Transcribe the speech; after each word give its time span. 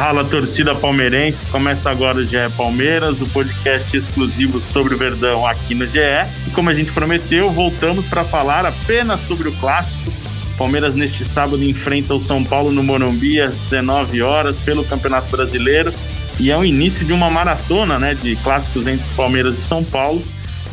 Fala 0.00 0.24
torcida 0.24 0.76
palmeirense, 0.76 1.44
começa 1.46 1.90
agora 1.90 2.18
o 2.18 2.24
GE 2.24 2.36
Palmeiras, 2.56 3.20
o 3.20 3.26
podcast 3.30 3.96
exclusivo 3.96 4.60
sobre 4.60 4.94
o 4.94 4.96
Verdão 4.96 5.44
aqui 5.44 5.74
no 5.74 5.84
GE. 5.84 5.98
E 6.46 6.50
como 6.50 6.70
a 6.70 6.72
gente 6.72 6.92
prometeu, 6.92 7.50
voltamos 7.50 8.06
para 8.06 8.22
falar 8.22 8.64
apenas 8.64 9.18
sobre 9.22 9.48
o 9.48 9.52
clássico. 9.54 10.12
Palmeiras 10.56 10.94
neste 10.94 11.24
sábado 11.24 11.64
enfrenta 11.64 12.14
o 12.14 12.20
São 12.20 12.44
Paulo 12.44 12.70
no 12.70 12.80
Morumbi 12.80 13.40
às 13.40 13.56
19 13.56 14.22
horas 14.22 14.56
pelo 14.56 14.84
Campeonato 14.84 15.32
Brasileiro 15.32 15.92
e 16.38 16.52
é 16.52 16.56
o 16.56 16.64
início 16.64 17.04
de 17.04 17.12
uma 17.12 17.28
maratona, 17.28 17.98
né, 17.98 18.14
de 18.14 18.36
clássicos 18.36 18.86
entre 18.86 19.04
Palmeiras 19.16 19.58
e 19.58 19.62
São 19.62 19.82
Paulo. 19.82 20.22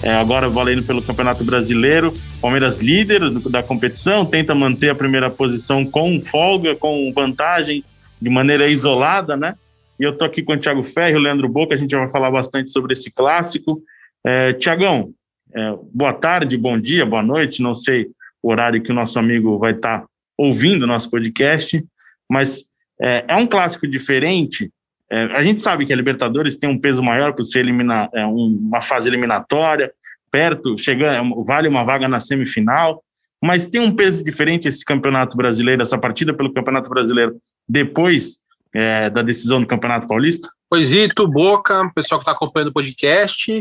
É, 0.04 0.14
agora 0.14 0.48
valendo 0.50 0.84
pelo 0.84 1.02
Campeonato 1.02 1.44
Brasileiro, 1.44 2.14
Palmeiras 2.40 2.80
líder 2.80 3.28
da 3.50 3.64
competição, 3.64 4.24
tenta 4.24 4.54
manter 4.54 4.92
a 4.92 4.96
primeira 4.96 5.32
posição 5.32 5.84
com 5.84 6.22
folga, 6.22 6.76
com 6.76 7.12
vantagem, 7.12 7.84
de 8.26 8.32
maneira 8.32 8.68
isolada, 8.68 9.38
né? 9.38 9.54
E 10.00 10.04
eu 10.04 10.18
tô 10.18 10.26
aqui 10.26 10.42
com 10.42 10.54
o 10.54 10.58
Thiago 10.58 10.84
Ferro, 10.84 11.20
o 11.20 11.22
Leandro 11.22 11.48
Boca, 11.48 11.76
a 11.76 11.78
gente 11.78 11.96
vai 11.96 12.10
falar 12.10 12.32
bastante 12.32 12.72
sobre 12.72 12.94
esse 12.94 13.12
clássico. 13.12 13.80
É, 14.26 14.52
Tiagão, 14.54 15.14
é, 15.55 15.76
boa 15.94 16.12
tarde, 16.12 16.58
bom 16.58 16.80
dia, 16.80 17.05
boa 17.05 17.22
noite, 17.22 17.62
não 17.62 17.76
sei 17.76 18.08
o 18.41 18.49
horário 18.49 18.82
que 18.82 18.91
o 18.91 18.96
nosso 18.96 19.20
amigo 19.20 19.60
vai 19.60 19.74
estar 19.74 19.99
tá 19.99 20.08
ouvindo 20.36 20.84
o 20.84 20.88
nosso 20.88 21.08
podcast, 21.08 21.86
mas 22.27 22.66
é, 22.99 23.26
é 23.27 23.36
um 23.36 23.46
clássico 23.46 23.88
diferente. 23.88 24.71
É, 25.08 25.26
a 25.26 25.44
gente 25.44 25.62
sabe 25.62 25.86
que 25.86 25.94
a 25.94 25.96
Libertadores 25.96 26.58
tem 26.58 26.68
um 26.68 26.80
peso 26.80 27.04
maior 27.04 27.32
por 27.32 27.44
ser 27.44 27.60
eliminar, 27.60 28.10
é, 28.12 28.26
um, 28.26 28.58
uma 28.60 28.82
fase 28.82 29.08
eliminatória, 29.08 29.94
perto, 30.32 30.76
chegando, 30.80 31.44
vale 31.44 31.68
uma 31.68 31.84
vaga 31.84 32.08
na 32.08 32.20
semifinal, 32.20 33.04
mas 33.40 33.68
tem 33.68 33.80
um 33.80 33.96
peso 33.96 34.24
diferente 34.24 34.68
esse 34.68 34.84
campeonato 34.84 35.38
brasileiro, 35.38 35.84
essa 35.84 35.98
partida 35.98 36.34
pelo 36.34 36.52
campeonato 36.52 36.90
brasileiro, 36.90 37.40
depois 37.68 38.38
é, 38.74 39.10
da 39.10 39.21
decisão 39.21 39.62
do 39.62 39.68
Campeonato 39.68 40.08
Paulista? 40.08 40.49
Poisito, 40.70 41.27
Boca, 41.27 41.90
pessoal 41.94 42.20
que 42.20 42.24
está 42.24 42.32
acompanhando 42.32 42.70
o 42.70 42.74
podcast, 42.74 43.52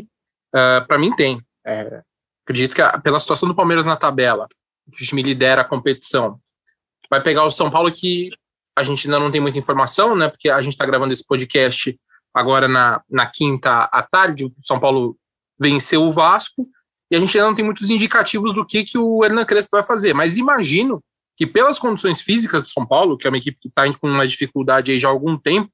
uh, 0.54 0.56
é, 0.56 0.80
para 0.80 0.98
mim 0.98 1.14
tem. 1.14 1.40
É, 1.64 2.02
acredito 2.44 2.74
que 2.74 2.82
pela 3.00 3.20
situação 3.20 3.48
do 3.48 3.54
Palmeiras 3.54 3.86
na 3.86 3.96
tabela, 3.96 4.48
que 4.90 5.02
o 5.02 5.06
time 5.06 5.22
lidera 5.22 5.62
a 5.62 5.64
competição. 5.64 6.38
Vai 7.10 7.22
pegar 7.22 7.44
o 7.44 7.50
São 7.50 7.70
Paulo, 7.70 7.92
que 7.92 8.30
a 8.76 8.82
gente 8.82 9.06
ainda 9.06 9.20
não 9.20 9.30
tem 9.30 9.40
muita 9.40 9.58
informação, 9.58 10.16
né? 10.16 10.28
Porque 10.28 10.48
a 10.48 10.60
gente 10.62 10.72
está 10.72 10.84
gravando 10.84 11.12
esse 11.12 11.24
podcast 11.24 11.98
agora 12.34 12.66
na, 12.66 13.00
na 13.08 13.26
quinta 13.26 13.84
à 13.84 14.02
tarde. 14.02 14.46
O 14.46 14.52
São 14.60 14.80
Paulo 14.80 15.16
venceu 15.60 16.02
o 16.02 16.12
Vasco 16.12 16.66
e 17.10 17.16
a 17.16 17.20
gente 17.20 17.36
ainda 17.36 17.48
não 17.48 17.54
tem 17.54 17.64
muitos 17.64 17.90
indicativos 17.90 18.52
do 18.52 18.64
que, 18.64 18.84
que 18.84 18.98
o 18.98 19.24
Hernan 19.24 19.44
Crespo 19.44 19.70
vai 19.72 19.84
fazer. 19.84 20.12
Mas 20.12 20.36
imagino 20.36 21.02
que, 21.36 21.46
pelas 21.46 21.78
condições 21.78 22.20
físicas 22.20 22.62
do 22.62 22.70
São 22.70 22.86
Paulo, 22.86 23.16
que 23.16 23.26
é 23.26 23.30
uma 23.30 23.38
equipe 23.38 23.60
que 23.60 23.68
está 23.68 23.82
com 23.94 24.08
uma 24.08 24.26
dificuldade 24.26 24.92
aí 24.92 25.00
já 25.00 25.08
há 25.08 25.10
algum 25.10 25.36
tempo, 25.36 25.70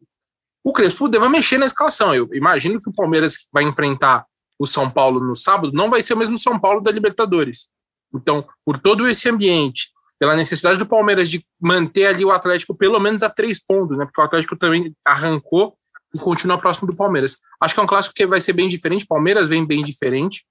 o 0.64 0.72
Crespo 0.72 1.08
deva 1.08 1.28
mexer 1.28 1.58
na 1.58 1.66
escalação. 1.66 2.14
Eu 2.14 2.28
imagino 2.32 2.80
que 2.80 2.88
o 2.88 2.92
Palmeiras 2.92 3.46
vai 3.52 3.64
enfrentar 3.64 4.26
o 4.60 4.66
São 4.66 4.90
Paulo 4.90 5.20
no 5.20 5.34
sábado 5.34 5.72
não 5.72 5.88
vai 5.88 6.02
ser 6.02 6.12
o 6.12 6.18
mesmo 6.18 6.38
São 6.38 6.60
Paulo 6.60 6.82
da 6.82 6.92
Libertadores. 6.92 7.70
Então, 8.14 8.46
por 8.62 8.76
todo 8.76 9.08
esse 9.08 9.26
ambiente, 9.26 9.88
pela 10.18 10.36
necessidade 10.36 10.78
do 10.78 10.84
Palmeiras 10.84 11.30
de 11.30 11.42
manter 11.58 12.06
ali 12.06 12.26
o 12.26 12.30
Atlético 12.30 12.74
pelo 12.74 13.00
menos 13.00 13.22
a 13.22 13.30
três 13.30 13.58
pontos, 13.58 13.96
né? 13.96 14.04
Porque 14.04 14.20
o 14.20 14.24
Atlético 14.24 14.54
também 14.54 14.94
arrancou 15.02 15.74
e 16.14 16.18
continua 16.18 16.58
próximo 16.58 16.86
do 16.86 16.94
Palmeiras. 16.94 17.38
Acho 17.58 17.72
que 17.72 17.80
é 17.80 17.82
um 17.82 17.86
clássico 17.86 18.14
que 18.14 18.26
vai 18.26 18.38
ser 18.38 18.52
bem 18.52 18.68
diferente. 18.68 19.06
Palmeiras 19.06 19.48
vem 19.48 19.66
bem 19.66 19.80
diferente 19.80 20.44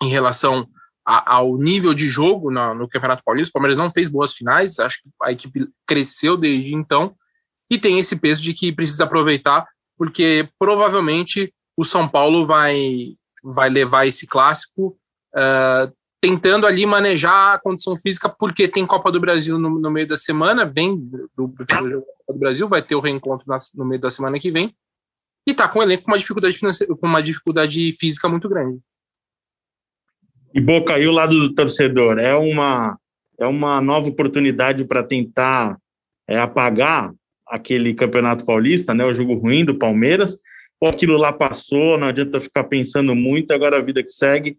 em 0.00 0.08
relação 0.08 0.68
a, 1.06 1.36
ao 1.36 1.56
nível 1.56 1.94
de 1.94 2.08
jogo 2.08 2.50
no, 2.50 2.74
no 2.74 2.88
Campeonato 2.88 3.22
Paulista. 3.24 3.50
O 3.50 3.52
Palmeiras 3.54 3.78
não 3.78 3.90
fez 3.90 4.08
boas 4.08 4.34
finais, 4.34 4.78
acho 4.78 5.02
que 5.02 5.08
a 5.22 5.32
equipe 5.32 5.68
cresceu 5.86 6.36
desde 6.36 6.74
então 6.74 7.14
e 7.70 7.78
tem 7.78 7.98
esse 7.98 8.16
peso 8.16 8.42
de 8.42 8.52
que 8.52 8.72
precisa 8.72 9.04
aproveitar, 9.04 9.66
porque 9.96 10.48
provavelmente 10.58 11.52
o 11.76 11.84
São 11.84 12.06
Paulo 12.06 12.44
vai, 12.44 13.14
vai 13.42 13.70
levar 13.70 14.06
esse 14.06 14.26
clássico 14.26 14.98
uh, 15.34 15.92
tentando 16.20 16.66
ali 16.66 16.86
manejar 16.86 17.54
a 17.54 17.58
condição 17.58 17.96
física, 17.96 18.28
porque 18.28 18.68
tem 18.68 18.86
Copa 18.86 19.10
do 19.10 19.18
Brasil 19.18 19.58
no, 19.58 19.70
no 19.80 19.90
meio 19.90 20.06
da 20.06 20.16
semana, 20.16 20.64
vem 20.64 20.96
do, 20.96 21.30
do, 21.34 21.46
do 21.48 22.38
Brasil, 22.38 22.68
vai 22.68 22.82
ter 22.82 22.94
o 22.94 23.00
reencontro 23.00 23.44
na, 23.48 23.58
no 23.74 23.84
meio 23.84 24.00
da 24.00 24.10
semana 24.10 24.38
que 24.38 24.50
vem, 24.50 24.72
e 25.46 25.52
tá 25.52 25.66
com 25.66 25.80
o 25.80 25.82
elenco 25.82 26.04
com 26.04 26.12
uma 26.12 26.18
dificuldade, 26.18 26.56
com 26.60 27.06
uma 27.06 27.22
dificuldade 27.22 27.92
física 27.98 28.28
muito 28.28 28.48
grande. 28.48 28.78
E 30.54 30.60
Boca, 30.60 30.94
aí 30.94 31.06
o 31.06 31.12
lado 31.12 31.38
do 31.38 31.54
torcedor, 31.54 32.18
é 32.18 32.34
uma, 32.34 32.98
é 33.38 33.46
uma 33.46 33.80
nova 33.80 34.08
oportunidade 34.08 34.84
para 34.84 35.02
tentar 35.02 35.78
é, 36.28 36.38
apagar 36.38 37.12
aquele 37.46 37.94
campeonato 37.94 38.44
paulista, 38.44 38.94
né, 38.94 39.04
o 39.04 39.14
jogo 39.14 39.34
ruim 39.34 39.64
do 39.64 39.74
Palmeiras, 39.74 40.36
ou 40.80 40.88
aquilo 40.88 41.16
lá 41.16 41.32
passou, 41.32 41.96
não 41.96 42.08
adianta 42.08 42.40
ficar 42.40 42.64
pensando 42.64 43.14
muito, 43.14 43.52
agora 43.52 43.78
a 43.78 43.82
vida 43.82 44.02
que 44.02 44.10
segue, 44.10 44.58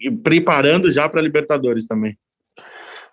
e 0.00 0.10
preparando 0.10 0.90
já 0.90 1.08
para 1.08 1.20
Libertadores 1.20 1.86
também. 1.86 2.16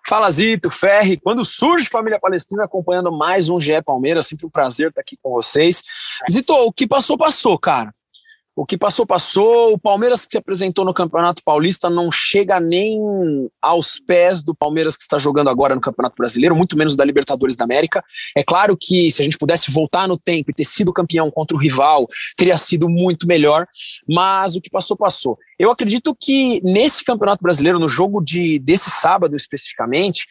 Fala 0.06 0.30
Zito, 0.30 0.70
Ferri, 0.70 1.18
quando 1.18 1.44
surge 1.44 1.88
Família 1.88 2.18
Palestina 2.18 2.64
acompanhando 2.64 3.12
mais 3.12 3.48
um 3.48 3.60
GE 3.60 3.82
Palmeiras, 3.84 4.26
sempre 4.26 4.46
um 4.46 4.50
prazer 4.50 4.88
estar 4.88 5.00
aqui 5.00 5.16
com 5.22 5.30
vocês. 5.30 5.82
Zito, 6.30 6.52
o 6.52 6.72
que 6.72 6.86
passou, 6.86 7.16
passou, 7.16 7.58
cara. 7.58 7.94
O 8.60 8.66
que 8.66 8.76
passou, 8.76 9.06
passou. 9.06 9.72
O 9.72 9.78
Palmeiras 9.78 10.26
que 10.26 10.32
se 10.32 10.36
apresentou 10.36 10.84
no 10.84 10.92
Campeonato 10.92 11.42
Paulista 11.42 11.88
não 11.88 12.12
chega 12.12 12.60
nem 12.60 13.00
aos 13.58 13.98
pés 13.98 14.42
do 14.42 14.54
Palmeiras 14.54 14.98
que 14.98 15.02
está 15.02 15.18
jogando 15.18 15.48
agora 15.48 15.74
no 15.74 15.80
Campeonato 15.80 16.14
Brasileiro, 16.14 16.54
muito 16.54 16.76
menos 16.76 16.94
da 16.94 17.02
Libertadores 17.02 17.56
da 17.56 17.64
América. 17.64 18.04
É 18.36 18.42
claro 18.42 18.76
que 18.78 19.10
se 19.10 19.22
a 19.22 19.24
gente 19.24 19.38
pudesse 19.38 19.70
voltar 19.70 20.06
no 20.06 20.18
tempo 20.18 20.50
e 20.50 20.52
ter 20.52 20.66
sido 20.66 20.92
campeão 20.92 21.30
contra 21.30 21.56
o 21.56 21.58
rival, 21.58 22.06
teria 22.36 22.58
sido 22.58 22.86
muito 22.86 23.26
melhor, 23.26 23.66
mas 24.06 24.54
o 24.56 24.60
que 24.60 24.68
passou, 24.68 24.94
passou. 24.94 25.38
Eu 25.58 25.70
acredito 25.70 26.14
que 26.20 26.60
nesse 26.62 27.02
Campeonato 27.02 27.42
Brasileiro, 27.42 27.78
no 27.78 27.88
jogo 27.88 28.20
de, 28.22 28.58
desse 28.58 28.90
sábado 28.90 29.36
especificamente, 29.36 30.26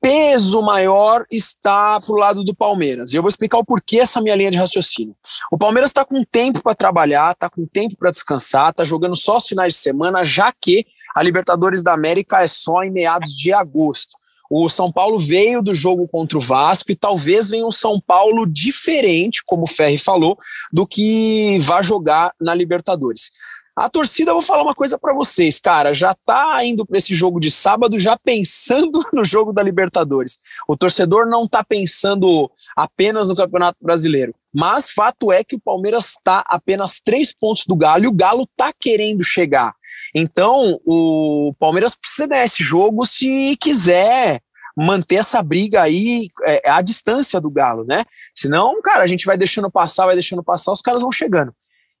peso 0.00 0.62
maior 0.62 1.24
está 1.30 2.00
para 2.00 2.12
o 2.12 2.16
lado 2.16 2.44
do 2.44 2.54
Palmeiras. 2.54 3.12
E 3.12 3.16
eu 3.16 3.22
vou 3.22 3.28
explicar 3.28 3.58
o 3.58 3.64
porquê 3.64 3.98
essa 3.98 4.20
minha 4.20 4.36
linha 4.36 4.50
de 4.50 4.58
raciocínio. 4.58 5.14
O 5.50 5.58
Palmeiras 5.58 5.90
está 5.90 6.04
com 6.04 6.22
tempo 6.24 6.62
para 6.62 6.74
trabalhar, 6.74 7.32
está 7.32 7.48
com 7.50 7.66
tempo 7.66 7.96
para 7.96 8.10
descansar, 8.10 8.70
está 8.70 8.84
jogando 8.84 9.16
só 9.16 9.36
os 9.36 9.46
finais 9.46 9.74
de 9.74 9.80
semana, 9.80 10.24
já 10.24 10.52
que 10.52 10.86
a 11.14 11.22
Libertadores 11.22 11.82
da 11.82 11.92
América 11.94 12.42
é 12.42 12.48
só 12.48 12.82
em 12.82 12.90
meados 12.90 13.34
de 13.34 13.52
agosto. 13.52 14.12
O 14.50 14.68
São 14.68 14.92
Paulo 14.92 15.18
veio 15.18 15.60
do 15.60 15.74
jogo 15.74 16.06
contra 16.06 16.38
o 16.38 16.40
Vasco 16.40 16.92
e 16.92 16.96
talvez 16.96 17.48
venha 17.48 17.66
um 17.66 17.72
São 17.72 18.00
Paulo 18.00 18.46
diferente, 18.46 19.42
como 19.44 19.64
o 19.64 19.68
Ferri 19.68 19.98
falou, 19.98 20.38
do 20.72 20.86
que 20.86 21.58
vai 21.60 21.82
jogar 21.82 22.32
na 22.40 22.54
Libertadores. 22.54 23.30
A 23.76 23.90
torcida, 23.90 24.32
vou 24.32 24.40
falar 24.40 24.62
uma 24.62 24.74
coisa 24.74 24.98
para 24.98 25.12
vocês, 25.12 25.60
cara, 25.60 25.92
já 25.92 26.14
tá 26.24 26.64
indo 26.64 26.86
para 26.86 26.96
esse 26.96 27.14
jogo 27.14 27.38
de 27.38 27.50
sábado 27.50 28.00
já 28.00 28.16
pensando 28.16 29.04
no 29.12 29.22
jogo 29.22 29.52
da 29.52 29.62
Libertadores. 29.62 30.38
O 30.66 30.78
torcedor 30.78 31.26
não 31.26 31.46
tá 31.46 31.62
pensando 31.62 32.50
apenas 32.74 33.28
no 33.28 33.36
Campeonato 33.36 33.76
Brasileiro. 33.82 34.34
Mas 34.50 34.90
fato 34.90 35.30
é 35.30 35.44
que 35.44 35.56
o 35.56 35.60
Palmeiras 35.60 36.12
está 36.12 36.42
apenas 36.46 37.00
três 37.00 37.34
pontos 37.34 37.66
do 37.66 37.76
Galo 37.76 38.04
e 38.04 38.08
o 38.08 38.14
Galo 38.14 38.48
tá 38.56 38.72
querendo 38.72 39.22
chegar. 39.22 39.74
Então, 40.14 40.80
o 40.86 41.54
Palmeiras 41.58 41.94
precisa 41.94 42.26
ganhar 42.26 42.44
esse 42.44 42.64
jogo 42.64 43.04
se 43.04 43.58
quiser 43.60 44.40
manter 44.74 45.16
essa 45.16 45.42
briga 45.42 45.82
aí 45.82 46.30
é, 46.46 46.70
à 46.70 46.80
distância 46.80 47.38
do 47.38 47.50
Galo, 47.50 47.84
né? 47.84 48.04
Senão, 48.34 48.80
cara, 48.80 49.04
a 49.04 49.06
gente 49.06 49.26
vai 49.26 49.36
deixando 49.36 49.70
passar, 49.70 50.06
vai 50.06 50.14
deixando 50.14 50.42
passar, 50.42 50.72
os 50.72 50.80
caras 50.80 51.02
vão 51.02 51.12
chegando. 51.12 51.52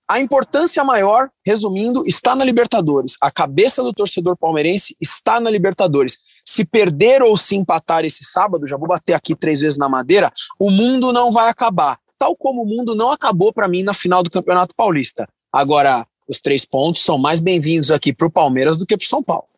A 0.08 0.20
importância 0.20 0.84
maior, 0.84 1.30
resumindo, 1.44 2.06
está 2.06 2.36
na 2.36 2.44
Libertadores. 2.44 3.16
A 3.20 3.28
cabeça 3.28 3.82
do 3.82 3.92
torcedor 3.92 4.36
palmeirense 4.36 4.96
está 5.00 5.40
na 5.40 5.50
Libertadores. 5.50 6.18
Se 6.44 6.64
perder 6.64 7.22
ou 7.22 7.36
se 7.36 7.56
empatar 7.56 8.04
esse 8.04 8.22
sábado, 8.22 8.68
já 8.68 8.76
vou 8.76 8.86
bater 8.86 9.14
aqui 9.14 9.34
três 9.34 9.60
vezes 9.60 9.76
na 9.76 9.88
madeira, 9.88 10.32
o 10.60 10.70
mundo 10.70 11.12
não 11.12 11.32
vai 11.32 11.48
acabar. 11.48 11.98
Tal 12.16 12.36
como 12.36 12.62
o 12.62 12.66
mundo 12.66 12.94
não 12.94 13.10
acabou 13.10 13.52
para 13.52 13.68
mim 13.68 13.82
na 13.82 13.92
final 13.92 14.22
do 14.22 14.30
Campeonato 14.30 14.74
Paulista. 14.76 15.28
Agora, 15.52 16.06
os 16.28 16.40
três 16.40 16.64
pontos 16.64 17.02
são 17.02 17.18
mais 17.18 17.40
bem-vindos 17.40 17.90
aqui 17.90 18.12
para 18.12 18.28
o 18.28 18.30
Palmeiras 18.30 18.78
do 18.78 18.86
que 18.86 18.96
para 18.96 19.04
o 19.04 19.08
São 19.08 19.24
Paulo. 19.24 19.48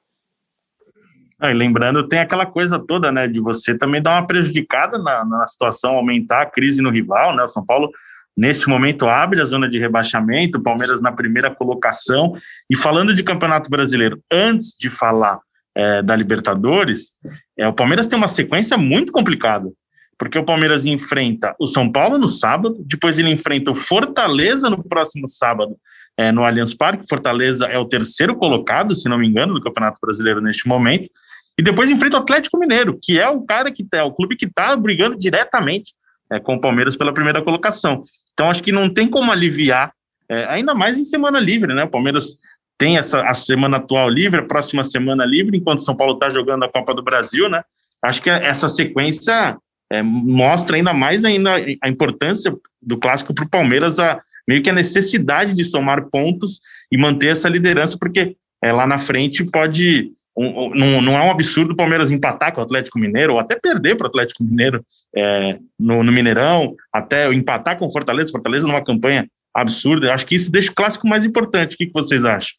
Ah, 1.39 1.49
lembrando, 1.49 2.09
tem 2.09 2.19
aquela 2.21 2.47
coisa 2.47 2.79
toda, 2.79 3.13
né, 3.13 3.29
de 3.29 3.39
você 3.39 3.77
também 3.77 4.03
dar 4.03 4.19
uma 4.19 4.27
prejudicada 4.27 4.99
na, 4.99 5.25
na 5.25 5.47
situação, 5.47 5.95
aumentar 5.95 6.43
a 6.43 6.47
crise 6.47 6.83
no 6.83 6.91
rival, 6.91 7.37
né? 7.37 7.45
O 7.45 7.49
São 7.49 7.65
Paulo 7.65 7.91
neste 8.39 8.69
momento 8.69 9.09
abre 9.09 9.41
a 9.41 9.45
zona 9.45 9.69
de 9.69 9.81
rebaixamento, 9.81 10.63
Palmeiras 10.63 11.01
na 11.01 11.11
primeira 11.11 11.53
colocação. 11.53 12.35
E 12.71 12.77
falando 12.77 13.13
de 13.13 13.25
Campeonato 13.25 13.69
Brasileiro, 13.69 14.23
antes 14.33 14.77
de 14.79 14.89
falar 14.89 15.41
é, 15.77 16.03
da 16.03 16.15
Libertadores, 16.15 17.13
é, 17.59 17.67
o 17.67 17.73
Palmeiras 17.73 18.07
tem 18.07 18.17
uma 18.17 18.29
sequência 18.29 18.77
muito 18.77 19.11
complicada, 19.11 19.69
porque 20.17 20.39
o 20.39 20.45
Palmeiras 20.45 20.87
enfrenta 20.87 21.53
o 21.59 21.67
São 21.67 21.91
Paulo 21.91 22.17
no 22.17 22.29
sábado, 22.29 22.77
depois 22.87 23.19
ele 23.19 23.31
enfrenta 23.31 23.73
o 23.73 23.75
Fortaleza 23.75 24.71
no 24.71 24.85
próximo 24.85 25.27
sábado, 25.27 25.77
é, 26.17 26.31
no 26.31 26.45
Allianz 26.45 26.75
Parque. 26.75 27.09
Fortaleza 27.09 27.67
é 27.67 27.79
o 27.79 27.87
terceiro 27.87 28.37
colocado, 28.37 28.95
se 28.95 29.09
não 29.09 29.19
me 29.19 29.27
engano, 29.27 29.55
do 29.55 29.61
Campeonato 29.61 29.99
Brasileiro 30.01 30.41
neste 30.41 30.69
momento. 30.69 31.11
E 31.59 31.63
depois 31.63 31.91
enfrenta 31.91 32.19
o 32.19 32.21
Atlético 32.21 32.57
Mineiro, 32.57 32.97
que 33.03 33.19
é 33.19 33.29
o 33.29 33.43
cara 33.43 33.73
que 33.73 33.83
tá, 33.83 34.05
o 34.05 34.13
clube 34.13 34.37
que 34.37 34.45
está 34.45 34.77
brigando 34.77 35.19
diretamente 35.19 35.93
é, 36.31 36.39
com 36.39 36.55
o 36.55 36.61
Palmeiras 36.61 36.97
pela 36.97 37.13
primeira 37.13 37.43
colocação. 37.43 38.05
Então, 38.39 38.49
acho 38.49 38.63
que 38.63 38.71
não 38.71 38.89
tem 38.89 39.09
como 39.09 39.33
aliviar, 39.33 39.93
é, 40.29 40.45
ainda 40.45 40.73
mais 40.73 40.97
em 40.97 41.03
semana 41.03 41.41
livre, 41.41 41.75
né? 41.75 41.83
O 41.83 41.91
Palmeiras 41.91 42.39
tem 42.79 42.97
essa 42.97 43.21
a 43.23 43.35
semana 43.35 43.79
atual 43.79 44.09
livre, 44.09 44.39
a 44.39 44.45
próxima 44.45 44.85
semana 44.85 45.25
livre, 45.25 45.57
enquanto 45.57 45.83
São 45.83 45.97
Paulo 45.97 46.15
está 46.15 46.31
jogando 46.31 46.63
a 46.63 46.69
Copa 46.69 46.95
do 46.95 47.03
Brasil, 47.03 47.49
né? 47.49 47.65
Acho 48.01 48.23
que 48.23 48.31
essa 48.31 48.69
sequência 48.69 49.57
é, 49.91 50.03
mostra 50.03 50.77
ainda 50.77 50.93
mais 50.93 51.25
ainda 51.25 51.57
a 51.83 51.89
importância 51.89 52.55
do 52.81 52.97
clássico 52.97 53.35
para 53.35 53.45
o 53.45 53.51
Palmeiras, 53.51 53.99
a, 53.99 54.23
meio 54.47 54.63
que 54.63 54.71
a 54.71 54.73
necessidade 54.75 55.53
de 55.53 55.65
somar 55.65 56.07
pontos 56.09 56.61
e 56.93 56.97
manter 56.97 57.33
essa 57.33 57.49
liderança, 57.49 57.99
porque 57.99 58.37
é, 58.63 58.71
lá 58.71 58.87
na 58.87 58.99
frente 58.99 59.43
pode 59.43 60.13
um, 60.39 60.73
um, 60.73 61.03
não, 61.03 61.19
é 61.19 61.25
um 61.25 61.31
absurdo 61.31 61.73
o 61.73 61.77
Palmeiras 61.77 62.13
empatar 62.13 62.55
com 62.55 62.61
o 62.61 62.65
Atlético 62.65 62.99
Mineiro, 62.99 63.35
ou 63.35 63.41
até 63.41 63.57
perder 63.57 63.97
para 63.97 64.05
o 64.05 64.09
Atlético 64.09 64.45
Mineiro 64.45 64.85
é, 65.15 65.59
no, 65.79 66.05
no, 66.05 66.13
Mineirão, 66.13 66.77
até 66.93 67.33
empatar 67.33 67.77
com 67.77 67.87
o 67.87 67.91
Fortaleza, 67.91 68.31
Fortaleza 68.31 68.67
numa 68.67 68.85
campanha 68.85 69.29
absurda. 69.53 70.07
Eu 70.07 70.13
acho 70.13 70.25
que 70.25 70.37
isso 70.37 70.51
deixa 70.51 70.71
o 70.71 70.75
clássico 70.75 71.09
mais 71.09 71.27
importante. 71.27 71.75
O 71.75 71.79
que, 71.79 71.87
que 71.87 71.93
vocês 71.93 72.25
acham? 72.25 72.57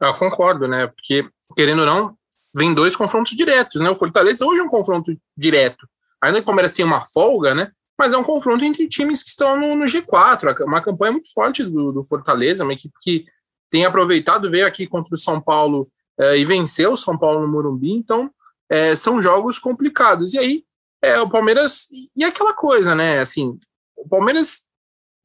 Eu 0.00 0.14
concordo, 0.14 0.68
né? 0.68 0.86
Porque, 0.86 1.28
querendo 1.56 1.80
ou 1.80 1.86
não, 1.86 2.14
vem 2.54 2.72
dois 2.72 2.94
confrontos 2.94 3.36
diretos, 3.36 3.80
né? 3.80 3.90
O 3.90 3.96
Fortaleza 3.96 4.46
hoje 4.46 4.60
é 4.60 4.62
um 4.62 4.68
confronto 4.68 5.16
direto. 5.36 5.88
Ainda 6.22 6.38
que 6.38 6.42
o 6.44 6.46
Palmeiras 6.46 6.74
tenha 6.74 6.86
uma 6.86 7.00
folga, 7.00 7.54
né? 7.54 7.72
Mas 7.98 8.12
é 8.12 8.16
um 8.16 8.22
confronto 8.22 8.64
entre 8.64 8.86
times 8.86 9.22
que 9.22 9.30
estão 9.30 9.58
no, 9.58 9.74
no 9.74 9.84
G4. 9.84 10.64
Uma 10.64 10.82
campanha 10.82 11.12
muito 11.12 11.32
forte 11.32 11.64
do, 11.64 11.90
do 11.90 12.04
Fortaleza, 12.04 12.62
uma 12.62 12.74
equipe 12.74 12.94
que 13.00 13.24
tem 13.70 13.84
aproveitado, 13.84 14.50
veio 14.50 14.66
aqui 14.66 14.86
contra 14.86 15.14
o 15.14 15.18
São 15.18 15.40
Paulo 15.40 15.88
é, 16.18 16.36
e 16.36 16.44
venceu 16.44 16.92
o 16.92 16.96
São 16.96 17.16
Paulo 17.16 17.40
no 17.40 17.48
Morumbi, 17.48 17.92
então 17.92 18.30
é, 18.68 18.94
são 18.94 19.22
jogos 19.22 19.58
complicados. 19.58 20.34
E 20.34 20.38
aí, 20.38 20.64
é, 21.02 21.20
o 21.20 21.28
Palmeiras. 21.28 21.88
E 22.14 22.24
aquela 22.24 22.54
coisa, 22.54 22.94
né? 22.94 23.18
Assim, 23.18 23.58
o 23.96 24.08
Palmeiras 24.08 24.66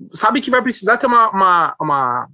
sabe 0.09 0.41
que 0.41 0.51
vai 0.51 0.61
precisar 0.61 0.97
ter 0.97 1.07
uma, 1.07 1.29
uma, 1.29 1.75
uma 1.79 2.29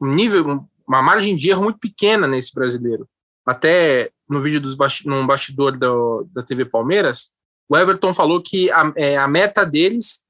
um 0.00 0.14
nível, 0.14 0.64
uma 0.86 1.02
margem 1.02 1.36
de 1.36 1.50
erro 1.50 1.64
muito 1.64 1.78
pequena 1.78 2.26
nesse 2.26 2.54
brasileiro. 2.54 3.08
Até 3.46 4.10
no 4.28 4.40
vídeo 4.40 4.60
dos 4.60 4.74
basti 4.74 5.06
num 5.06 5.26
bastidor 5.26 5.76
do, 5.76 6.26
da 6.32 6.42
TV 6.42 6.64
Palmeiras, 6.64 7.32
o 7.68 7.76
Everton 7.76 8.14
falou 8.14 8.42
que 8.42 8.70
a, 8.70 8.92
é, 8.96 9.16
a 9.16 9.28
meta 9.28 9.64
deles 9.64 10.24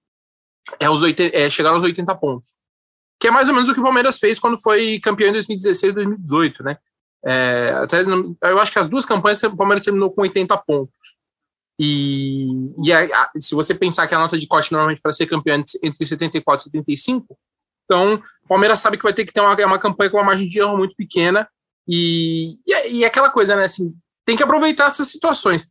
é, 0.80 0.88
os 0.88 1.02
80, 1.02 1.36
é 1.36 1.50
chegar 1.50 1.70
aos 1.70 1.82
80 1.82 2.14
pontos. 2.16 2.56
Que 3.20 3.28
é 3.28 3.30
mais 3.30 3.48
ou 3.48 3.54
menos 3.54 3.68
o 3.68 3.74
que 3.74 3.80
o 3.80 3.84
Palmeiras 3.84 4.18
fez 4.18 4.38
quando 4.38 4.60
foi 4.60 4.98
campeão 5.00 5.28
em 5.28 5.32
2016 5.32 5.90
e 5.90 5.94
2018, 5.94 6.62
né? 6.62 6.78
É, 7.26 7.70
até, 7.82 8.02
eu 8.02 8.58
acho 8.58 8.72
que 8.72 8.78
as 8.78 8.88
duas 8.88 9.06
campanhas 9.06 9.42
o 9.42 9.56
Palmeiras 9.56 9.84
terminou 9.84 10.10
com 10.10 10.22
80 10.22 10.56
pontos. 10.58 11.16
E, 11.78 12.72
e 12.84 12.92
a, 12.92 13.04
a, 13.04 13.30
se 13.38 13.54
você 13.54 13.74
pensar 13.74 14.06
que 14.06 14.14
a 14.14 14.18
nota 14.18 14.38
de 14.38 14.46
corte 14.46 14.70
normalmente 14.70 15.00
para 15.00 15.12
ser 15.12 15.26
campeão 15.26 15.56
é 15.56 15.86
entre 15.86 16.06
74 16.06 16.62
e 16.62 16.70
75, 16.70 17.36
então 17.84 18.22
o 18.44 18.48
Palmeiras 18.48 18.80
sabe 18.80 18.96
que 18.96 19.02
vai 19.02 19.12
ter 19.12 19.24
que 19.24 19.32
ter 19.32 19.40
uma, 19.40 19.54
uma 19.66 19.78
campanha 19.78 20.10
com 20.10 20.18
uma 20.18 20.24
margem 20.24 20.48
de 20.48 20.58
erro 20.58 20.76
muito 20.76 20.94
pequena. 20.94 21.48
E, 21.88 22.58
e, 22.66 22.98
e 22.98 23.04
aquela 23.04 23.30
coisa, 23.30 23.56
né? 23.56 23.64
Assim, 23.64 23.94
tem 24.24 24.36
que 24.36 24.42
aproveitar 24.42 24.86
essas 24.86 25.08
situações. 25.08 25.68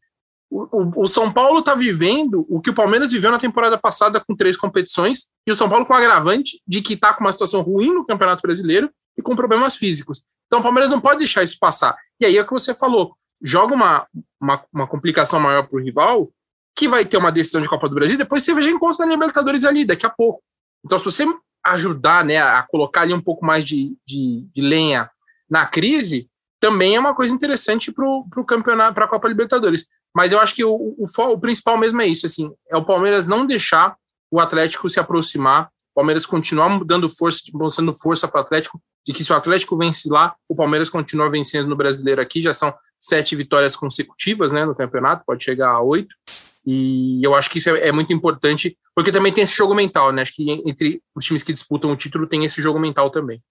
O, 0.50 0.68
o, 0.72 1.04
o 1.04 1.08
São 1.08 1.32
Paulo 1.32 1.60
está 1.60 1.74
vivendo 1.74 2.46
o 2.48 2.62
que 2.62 2.70
o 2.70 2.76
Palmeiras 2.76 3.12
viveu 3.12 3.32
na 3.32 3.40
temporada 3.40 3.78
passada 3.78 4.20
com 4.20 4.36
três 4.36 4.56
competições, 4.56 5.28
e 5.48 5.52
o 5.52 5.56
São 5.56 5.68
Paulo 5.68 5.86
com 5.86 5.94
o 5.94 5.98
agravante 5.98 6.62
de 6.68 6.82
que 6.82 6.94
está 6.94 7.14
com 7.14 7.24
uma 7.24 7.32
situação 7.32 7.62
ruim 7.62 7.92
no 7.92 8.06
Campeonato 8.06 8.42
Brasileiro 8.42 8.92
e 9.18 9.22
com 9.22 9.36
problemas 9.36 9.76
físicos. 9.76 10.24
Então 10.54 10.60
o 10.60 10.64
Palmeiras 10.64 10.92
não 10.92 11.02
pode 11.02 11.18
deixar 11.18 11.42
isso 11.42 11.58
passar. 11.58 11.98
E 12.20 12.28
aí 12.28 12.38
é 12.38 12.42
o 12.44 12.46
que 12.46 12.54
você 12.54 12.76
falou: 12.76 13.18
joga 13.42 13.74
uma, 13.74 14.06
uma, 14.40 14.64
uma 14.72 14.88
complicação 14.88 15.40
maior 15.40 15.68
para 15.68 15.76
o 15.76 15.82
rival, 15.82 16.32
que 16.76 16.88
vai 16.88 17.04
ter 17.04 17.18
uma 17.18 17.32
decisão 17.32 17.60
de 17.60 17.68
Copa 17.68 17.90
do 17.90 17.96
Brasil, 17.96 18.20
depois 18.20 18.44
você 18.44 18.62
já 18.62 18.70
encontra 18.70 19.04
na 19.04 19.14
Libertadores 19.14 19.66
ali, 19.66 19.84
daqui 19.84 20.06
a 20.06 20.12
pouco. 20.12 20.44
Então, 20.86 21.00
se 21.00 21.06
você 21.06 21.26
ajudar 21.66 22.24
né, 22.24 22.40
a 22.40 22.62
colocar 22.62 23.02
ali 23.02 23.16
um 23.16 23.22
pouco 23.22 23.44
mais 23.44 23.66
de, 23.66 23.98
de, 24.06 24.48
de 24.54 24.62
lenha 24.62 25.10
na 25.50 25.66
crise, 25.66 26.30
também 26.60 26.96
é 26.96 27.00
uma 27.00 27.16
coisa 27.16 27.34
interessante 27.34 27.92
para 27.92 28.06
o 28.06 28.46
campeonato, 28.46 28.94
para 28.94 29.06
a 29.06 29.10
Copa 29.10 29.28
Libertadores. 29.28 29.88
Mas 30.16 30.32
eu 30.32 30.40
acho 30.40 30.54
que 30.54 30.64
o, 30.64 30.76
o, 30.76 31.06
o, 31.08 31.40
principal 31.40 31.80
mesmo 31.80 32.00
é 32.00 32.06
isso, 32.06 32.28
assim, 32.28 32.54
é 32.70 32.78
o 32.78 32.86
Palmeiras 32.86 33.28
não 33.28 33.44
deixar 33.44 33.96
o 34.30 34.40
Atlético 34.40 34.88
se 34.88 35.00
aproximar, 35.00 35.72
o 35.94 36.02
Palmeiras 36.02 36.26
continuar 36.26 36.84
dando 36.84 37.08
força, 37.08 37.42
mostrando 37.54 37.94
força 37.94 38.28
para 38.28 38.42
o 38.42 38.44
Atlético, 38.44 38.82
de 39.06 39.14
que 39.14 39.24
se 39.24 39.32
o 39.32 39.36
Atlético 39.36 39.78
vence 39.78 40.10
lá, 40.10 40.36
o 40.50 40.56
Palmeiras 40.56 40.90
continua 40.90 41.30
vencendo 41.30 41.68
no 41.68 41.76
Brasileiro 41.76 42.20
aqui, 42.20 42.42
já 42.42 42.54
são 42.54 42.74
sete 43.00 43.36
vitórias 43.36 43.76
consecutivas 43.76 44.52
né, 44.52 44.66
no 44.66 44.74
campeonato, 44.74 45.24
pode 45.26 45.44
chegar 45.44 45.70
a 45.70 45.82
oito. 45.82 46.16
E 46.66 47.22
eu 47.24 47.36
acho 47.36 47.50
que 47.50 47.60
isso 47.60 47.70
é, 47.70 47.90
é, 47.90 47.92
muito 47.92 48.14
importante, 48.14 48.78
porque 48.96 49.12
também 49.12 49.32
tem 49.32 49.44
esse 49.44 49.56
jogo 49.56 49.76
mental, 49.76 50.12
né? 50.12 50.22
Acho 50.22 50.34
que 50.34 50.50
entre 50.66 51.02
os 51.14 51.26
times 51.26 51.44
que 51.44 51.52
disputam 51.52 51.92
o 51.92 51.96
título 51.96 52.26
tem 52.26 52.46
esse 52.46 52.62
jogo 52.62 52.80
mental 52.80 53.10
também. 53.10 53.44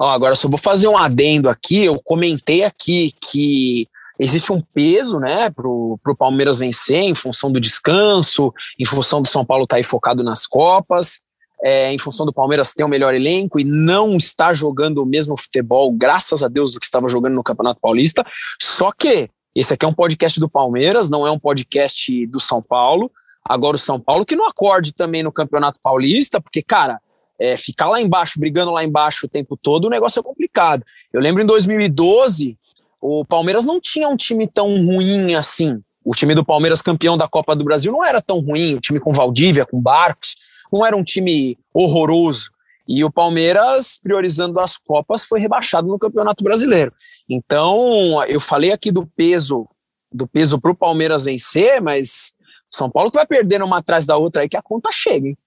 Ó, 0.00 0.10
agora 0.10 0.34
só 0.34 0.48
vou 0.48 0.58
fazer 0.58 0.88
um 0.88 0.96
adendo 0.96 1.48
aqui. 1.48 1.84
Eu 1.84 2.00
comentei 2.02 2.64
aqui 2.64 3.12
que 3.20 3.86
existe 4.18 4.52
um 4.52 4.60
peso, 4.60 5.18
né, 5.18 5.50
pro, 5.50 5.98
pro 6.02 6.16
Palmeiras 6.16 6.58
vencer 6.58 7.00
em 7.00 7.14
função 7.14 7.50
do 7.50 7.60
descanso, 7.60 8.52
em 8.78 8.84
função 8.84 9.20
do 9.20 9.28
São 9.28 9.44
Paulo 9.44 9.64
estar 9.64 9.76
tá 9.76 9.82
focado 9.82 10.22
nas 10.22 10.46
Copas 10.46 11.20
é, 11.64 11.90
em 11.90 11.98
função 11.98 12.26
do 12.26 12.32
Palmeiras 12.32 12.74
ter 12.74 12.82
o 12.82 12.86
um 12.86 12.90
melhor 12.90 13.14
elenco 13.14 13.58
e 13.58 13.64
não 13.64 14.18
estar 14.18 14.54
jogando 14.54 14.98
o 14.98 15.06
mesmo 15.06 15.34
futebol, 15.34 15.90
graças 15.90 16.42
a 16.42 16.48
Deus, 16.48 16.74
do 16.74 16.80
que 16.80 16.84
estava 16.84 17.08
jogando 17.08 17.32
no 17.32 17.42
Campeonato 17.42 17.80
Paulista. 17.80 18.22
Só 18.60 18.92
que 18.92 19.30
esse 19.54 19.72
aqui 19.72 19.86
é 19.86 19.88
um 19.88 19.94
podcast 19.94 20.38
do 20.38 20.48
Palmeiras, 20.48 21.08
não 21.08 21.26
é 21.26 21.30
um 21.30 21.38
podcast 21.38 22.26
do 22.26 22.38
São 22.38 22.60
Paulo. 22.60 23.10
Agora 23.42 23.76
o 23.76 23.78
São 23.78 23.98
Paulo 23.98 24.26
que 24.26 24.36
não 24.36 24.46
acorde 24.46 24.92
também 24.92 25.22
no 25.22 25.32
Campeonato 25.32 25.80
Paulista, 25.82 26.38
porque, 26.38 26.62
cara, 26.62 27.00
é, 27.40 27.56
ficar 27.56 27.88
lá 27.88 27.98
embaixo, 27.98 28.38
brigando 28.38 28.70
lá 28.70 28.84
embaixo 28.84 29.24
o 29.24 29.28
tempo 29.28 29.56
todo, 29.56 29.86
o 29.86 29.90
negócio 29.90 30.20
é 30.20 30.22
complicado. 30.22 30.84
Eu 31.10 31.20
lembro 31.20 31.42
em 31.42 31.46
2012, 31.46 32.58
o 33.06 33.22
Palmeiras 33.22 33.66
não 33.66 33.78
tinha 33.78 34.08
um 34.08 34.16
time 34.16 34.46
tão 34.46 34.86
ruim 34.86 35.34
assim. 35.34 35.78
O 36.02 36.12
time 36.14 36.34
do 36.34 36.42
Palmeiras 36.42 36.80
campeão 36.80 37.18
da 37.18 37.28
Copa 37.28 37.54
do 37.54 37.62
Brasil 37.62 37.92
não 37.92 38.02
era 38.02 38.22
tão 38.22 38.40
ruim, 38.40 38.74
o 38.74 38.80
time 38.80 38.98
com 38.98 39.12
Valdívia, 39.12 39.66
com 39.66 39.78
Barcos 39.78 40.36
não 40.72 40.84
era 40.84 40.96
um 40.96 41.04
time 41.04 41.58
horroroso. 41.72 42.50
E 42.88 43.04
o 43.04 43.12
Palmeiras, 43.12 43.98
priorizando 44.02 44.58
as 44.58 44.78
Copas, 44.78 45.24
foi 45.24 45.38
rebaixado 45.38 45.86
no 45.86 45.98
Campeonato 45.98 46.42
Brasileiro. 46.42 46.92
Então, 47.28 48.24
eu 48.24 48.40
falei 48.40 48.72
aqui 48.72 48.90
do 48.90 49.06
peso 49.06 49.68
do 50.10 50.26
peso 50.26 50.60
para 50.60 50.70
o 50.70 50.76
Palmeiras 50.76 51.24
vencer, 51.24 51.82
mas 51.82 52.32
São 52.70 52.90
Paulo 52.90 53.10
que 53.10 53.16
vai 53.16 53.26
perdendo 53.26 53.64
uma 53.64 53.78
atrás 53.78 54.06
da 54.06 54.16
outra 54.16 54.42
aí 54.42 54.48
que 54.48 54.56
a 54.56 54.62
conta 54.62 54.90
chega, 54.92 55.28
hein? 55.28 55.38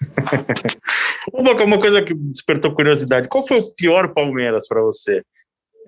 uma, 1.32 1.52
uma 1.52 1.80
coisa 1.80 2.02
que 2.02 2.12
despertou 2.12 2.74
curiosidade: 2.74 3.28
qual 3.28 3.46
foi 3.46 3.60
o 3.60 3.74
pior 3.74 4.12
Palmeiras 4.12 4.68
para 4.68 4.82
você? 4.82 5.22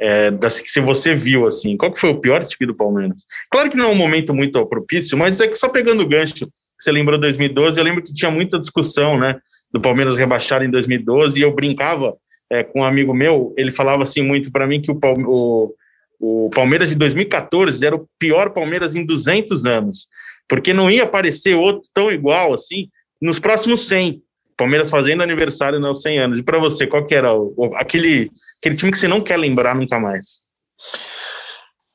É, 0.01 0.31
das, 0.31 0.63
se 0.65 0.81
você 0.81 1.15
viu 1.15 1.47
assim, 1.47 1.77
qual 1.77 1.93
que 1.93 2.01
foi 2.01 2.11
o 2.11 2.21
pior 2.21 2.45
time 2.45 2.67
do 2.67 2.77
Palmeiras? 2.77 3.25
Claro 3.51 3.69
que 3.69 3.77
não 3.77 3.87
é 3.87 3.89
um 3.89 3.97
momento 3.97 4.33
muito 4.33 4.65
propício, 4.67 5.19
mas 5.19 5.41
é 5.41 5.49
que 5.49 5.57
só 5.57 5.69
pegando 5.69 6.03
o 6.03 6.09
gancho 6.09 6.49
você 6.79 6.93
lembrou 6.93 7.19
2012, 7.19 7.79
eu 7.79 7.85
lembro 7.85 8.03
que 8.03 8.15
tinha 8.15 8.31
muita 8.31 8.59
discussão, 8.59 9.19
né, 9.19 9.41
do 9.73 9.81
Palmeiras 9.81 10.17
rebaixar 10.17 10.63
em 10.63 10.71
2012, 10.71 11.39
e 11.39 11.43
eu 11.43 11.53
brincava 11.53 12.15
é, 12.51 12.63
com 12.63 12.81
um 12.81 12.85
amigo 12.85 13.13
meu, 13.13 13.53
ele 13.59 13.71
falava 13.71 14.05
assim 14.05 14.23
muito 14.23 14.51
para 14.53 14.67
mim 14.67 14.81
que 14.81 14.91
o, 14.91 14.99
o, 15.27 15.75
o 16.21 16.51
Palmeiras 16.51 16.89
de 16.91 16.95
2014 16.95 17.85
era 17.85 17.97
o 17.97 18.09
pior 18.19 18.51
Palmeiras 18.51 18.95
em 18.95 19.05
200 19.05 19.67
anos, 19.67 20.09
porque 20.49 20.73
não 20.73 20.91
ia 20.91 21.03
aparecer 21.03 21.55
outro 21.55 21.91
tão 21.93 22.11
igual 22.11 22.55
assim 22.55 22.89
nos 23.21 23.39
próximos 23.39 23.87
100. 23.89 24.23
Palmeiras 24.59 24.91
fazendo 24.91 25.23
aniversário 25.23 25.79
nos 25.79 26.03
100 26.03 26.19
anos. 26.19 26.39
E 26.41 26.43
para 26.43 26.59
você, 26.59 26.85
qual 26.85 27.07
que 27.07 27.15
era 27.15 27.33
o, 27.33 27.73
aquele, 27.77 28.29
aquele 28.59 28.77
time 28.77 28.91
que 28.91 28.99
você 28.99 29.07
não 29.07 29.23
quer 29.23 29.37
lembrar 29.37 29.75
nunca 29.75 30.01
mais? 30.01 30.41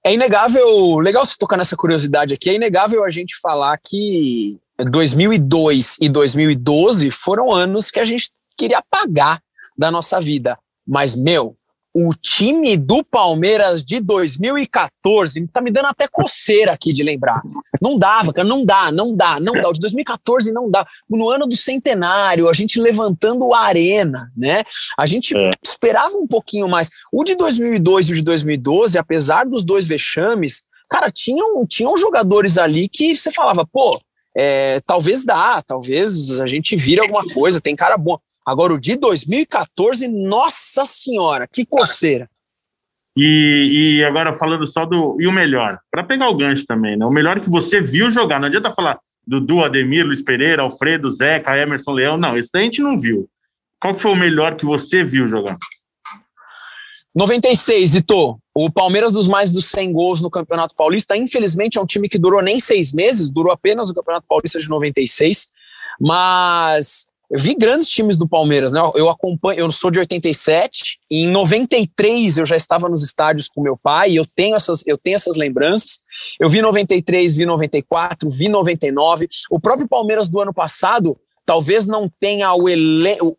É 0.06 0.14
inegável, 0.14 0.98
legal 1.00 1.26
você 1.26 1.36
tocar 1.38 1.58
nessa 1.58 1.76
curiosidade 1.76 2.34
aqui, 2.34 2.50
é 2.50 2.56
inegável 2.56 3.04
a 3.04 3.10
gente 3.10 3.36
falar 3.42 3.78
que 3.78 4.58
2002 4.90 5.98
e 6.00 6.10
2012 6.10 7.12
foram 7.12 7.54
anos 7.54 7.92
que 7.92 8.00
a 8.00 8.06
gente 8.06 8.30
queria 8.58 8.80
apagar 8.80 9.42
da 9.78 9.92
nossa 9.92 10.20
vida. 10.20 10.58
Mas, 10.88 11.16
meu, 11.16 11.58
o 11.94 12.14
time 12.16 12.76
do 12.76 13.04
Palmeiras 13.04 13.86
de 13.86 14.00
2014, 14.00 15.48
tá 15.48 15.62
me 15.62 15.70
dando 15.70 15.86
até 15.86 16.08
coceira 16.08 16.72
aqui 16.72 16.92
de 16.92 17.04
lembrar. 17.04 17.42
Não 17.80 18.00
dava, 18.00 18.34
cara, 18.34 18.48
não 18.48 18.66
dá, 18.66 18.92
não 18.92 19.16
dá, 19.16 19.40
não 19.40 19.54
dá. 19.54 19.70
O 19.70 19.74
de 19.74 19.80
2014 19.80 20.52
não 20.52 20.70
dá. 20.72 20.86
No 21.08 21.30
ano 21.30 21.46
do 21.46 21.56
centenário, 21.56 22.50
a 22.50 22.54
gente 22.54 22.80
levantando 22.80 23.54
a 23.54 23.60
arena, 23.60 24.32
né? 24.36 24.64
A 24.98 25.06
gente 25.06 25.38
é. 25.38 25.52
esperava 25.64 26.16
um 26.16 26.26
pouquinho 26.26 26.68
mais. 26.68 26.90
O 27.12 27.24
de 27.24 27.36
2002 27.36 28.10
e 28.10 28.12
o 28.14 28.16
de 28.16 28.22
2012, 28.24 28.98
apesar 28.98 29.46
dos 29.46 29.64
dois 29.64 29.88
vexames, 29.88 30.64
cara, 30.90 31.12
tinham, 31.12 31.66
tinham 31.68 31.96
jogadores 31.96 32.58
ali 32.58 32.90
que 32.90 33.16
você 33.16 33.30
falava, 33.30 33.68
pô, 33.72 34.02
é, 34.36 34.80
talvez 34.82 35.24
dá, 35.24 35.62
talvez 35.62 36.40
a 36.42 36.48
gente 36.48 36.76
vira 36.76 37.04
alguma 37.04 37.24
coisa, 37.32 37.62
tem 37.62 37.76
cara 37.76 37.98
bom. 37.98 38.18
Agora, 38.46 38.74
o 38.74 38.80
de 38.80 38.96
2014, 38.96 40.08
nossa 40.08 40.86
senhora, 40.86 41.48
que 41.48 41.66
coceira. 41.66 42.30
E, 43.16 43.98
e 44.00 44.04
agora 44.04 44.36
falando 44.36 44.66
só 44.66 44.86
do. 44.86 45.18
E 45.20 45.28
o 45.28 45.32
melhor? 45.32 45.80
Para 45.92 46.04
pegar 46.04 46.30
o 46.30 46.36
gancho 46.36 46.66
também, 46.66 46.98
né? 46.98 47.06
O 47.06 47.12
melhor 47.12 47.40
que 47.40 47.50
você 47.50 47.80
viu 47.80 48.10
jogar. 48.10 48.40
Não 48.40 48.48
adianta 48.48 48.74
falar 48.74 49.00
Dudu, 49.26 49.64
Ademir, 49.64 50.06
Luiz 50.06 50.22
Pereira, 50.22 50.64
Alfredo, 50.64 51.12
Zeca, 51.12 51.58
Emerson 51.58 51.92
Leão. 51.92 52.18
Não, 52.18 52.38
esse 52.38 52.50
daí 52.52 52.64
a 52.64 52.66
gente 52.66 52.82
não 52.82 52.98
viu. 52.98 53.30
Qual 53.80 53.96
foi 53.96 54.12
o 54.12 54.16
melhor 54.16 54.56
que 54.56 54.66
você 54.66 55.04
viu 55.04 55.28
jogar? 55.28 55.58
96, 57.16 57.96
Ito. 57.96 58.40
O 58.56 58.72
Palmeiras 58.72 59.14
dos 59.14 59.28
mais 59.28 59.52
dos 59.52 59.66
100 59.66 59.94
gols 59.94 60.22
no 60.22 60.30
Campeonato 60.30 60.76
Paulista. 60.76 61.16
Infelizmente, 61.16 61.78
é 61.78 61.82
um 61.82 61.86
time 61.86 62.10
que 62.10 62.18
durou 62.18 62.42
nem 62.42 62.60
seis 62.60 62.92
meses, 62.92 63.30
durou 63.30 63.52
apenas 63.52 63.90
o 63.90 63.94
Campeonato 63.94 64.26
Paulista 64.28 64.60
de 64.60 64.68
96. 64.68 65.52
Mas 66.00 67.08
eu 67.34 67.40
vi 67.40 67.56
grandes 67.56 67.90
times 67.90 68.16
do 68.16 68.28
Palmeiras, 68.28 68.72
né? 68.72 68.80
Eu 68.94 69.10
acompanho, 69.10 69.60
eu 69.60 69.72
sou 69.72 69.90
de 69.90 69.98
87, 69.98 71.00
e 71.10 71.24
em 71.24 71.32
93 71.32 72.38
eu 72.38 72.46
já 72.46 72.56
estava 72.56 72.88
nos 72.88 73.02
estádios 73.02 73.48
com 73.48 73.60
meu 73.60 73.76
pai, 73.76 74.12
e 74.12 74.16
eu 74.18 74.26
tenho 74.36 74.56
essas, 74.56 74.86
eu 74.86 75.00
tenho 75.00 75.16
essas 75.16 75.36
lembranças. 75.36 76.06
Eu 76.40 76.48
vi 76.48 76.62
93, 76.62 77.36
vi 77.36 77.48
94, 77.48 78.30
vi 78.30 78.50
99. 78.50 79.28
O 79.50 79.60
próprio 79.60 79.88
Palmeiras 79.88 80.30
do 80.30 80.40
ano 80.40 80.54
passado 80.54 81.18
talvez 81.46 81.86
não 81.86 82.10
tenha 82.20 82.54
o, 82.54 82.66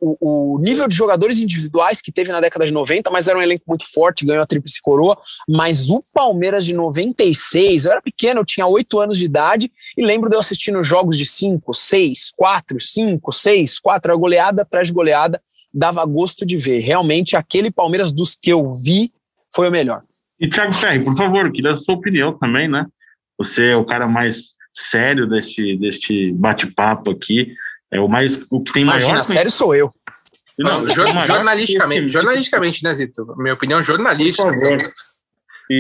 o, 0.00 0.54
o, 0.54 0.58
nível 0.58 0.86
de 0.86 0.94
jogadores 0.94 1.38
individuais 1.38 2.00
que 2.00 2.12
teve 2.12 2.30
na 2.30 2.40
década 2.40 2.66
de 2.66 2.72
90, 2.72 3.10
mas 3.10 3.28
era 3.28 3.38
um 3.38 3.42
elenco 3.42 3.64
muito 3.66 3.84
forte, 3.90 4.26
ganhou 4.26 4.42
a 4.42 4.46
tríplice 4.46 4.80
coroa. 4.82 5.16
Mas 5.48 5.90
o 5.90 6.04
Palmeiras 6.12 6.64
de 6.64 6.74
96, 6.74 7.84
eu 7.84 7.92
era 7.92 8.02
pequeno, 8.02 8.40
eu 8.40 8.44
tinha 8.44 8.66
8 8.66 9.00
anos 9.00 9.18
de 9.18 9.24
idade, 9.24 9.70
e 9.96 10.04
lembro 10.04 10.28
de 10.28 10.36
eu 10.36 10.40
assistindo 10.40 10.82
jogos 10.82 11.16
de 11.16 11.26
5, 11.26 11.72
6, 11.72 12.32
4, 12.36 12.80
5, 12.80 13.32
6, 13.32 13.78
4, 13.80 14.18
goleada 14.18 14.62
atrás 14.62 14.88
de 14.88 14.94
goleada, 14.94 15.40
dava 15.72 16.04
gosto 16.04 16.46
de 16.46 16.56
ver. 16.56 16.78
Realmente, 16.78 17.36
aquele 17.36 17.70
Palmeiras 17.70 18.12
dos 18.12 18.36
que 18.40 18.50
eu 18.50 18.70
vi 18.72 19.12
foi 19.54 19.68
o 19.68 19.72
melhor. 19.72 20.02
E 20.38 20.48
Thiago 20.48 20.72
Ferri, 20.72 21.02
por 21.02 21.16
favor, 21.16 21.50
queria 21.50 21.72
a 21.72 21.76
sua 21.76 21.94
opinião 21.94 22.36
também, 22.36 22.68
né? 22.68 22.86
Você 23.38 23.68
é 23.68 23.76
o 23.76 23.84
cara 23.84 24.06
mais 24.06 24.54
sério 24.74 25.26
deste, 25.28 25.76
deste 25.76 26.32
bate-papo 26.32 27.10
aqui. 27.10 27.54
É 27.94 28.00
o 28.00 28.08
mais 28.08 28.44
o 28.50 28.60
que 28.60 28.72
tem 28.72 28.82
Imagina, 28.82 29.12
maior. 29.12 29.22
sério 29.22 29.50
sou 29.50 29.74
eu. 29.74 29.92
Não, 30.58 30.88
jornalisticamente, 30.88 32.08
jornalisticamente, 32.08 32.82
né, 32.82 32.92
Zito? 32.92 33.34
Minha 33.36 33.54
opinião 33.54 33.82
jornalística 33.82 34.52
sobre, 34.52 34.92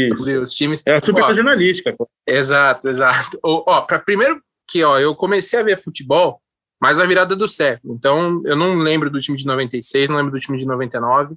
sobre, 0.08 0.38
os 0.38 0.52
times. 0.52 0.82
É 0.86 1.00
super 1.00 1.24
ó, 1.24 1.32
jornalística. 1.32 1.92
Pô. 1.92 2.08
Exato, 2.26 2.88
exato. 2.88 3.38
Ó, 3.42 3.64
ó 3.66 3.80
pra, 3.82 3.98
primeiro 3.98 4.40
que 4.68 4.82
ó, 4.82 4.98
eu 4.98 5.14
comecei 5.14 5.58
a 5.58 5.62
ver 5.62 5.76
futebol 5.76 6.40
mais 6.80 6.98
na 6.98 7.06
virada 7.06 7.34
do 7.34 7.48
século. 7.48 7.94
Então, 7.94 8.42
eu 8.44 8.56
não 8.56 8.76
lembro 8.76 9.10
do 9.10 9.20
time 9.20 9.36
de 9.36 9.46
96, 9.46 10.08
não 10.08 10.16
lembro 10.16 10.32
do 10.32 10.40
time 10.40 10.58
de 10.58 10.66
99. 10.66 11.34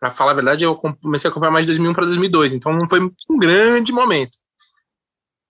Para 0.00 0.10
falar 0.10 0.32
a 0.32 0.34
verdade, 0.34 0.64
eu 0.64 0.74
comecei 0.76 1.28
a 1.28 1.30
acompanhar 1.30 1.50
mais 1.52 1.66
de 1.66 1.72
2001 1.72 1.94
para 1.94 2.06
2002. 2.06 2.54
Então, 2.54 2.72
não 2.72 2.88
foi 2.88 3.00
um 3.00 3.38
grande 3.38 3.92
momento. 3.92 4.36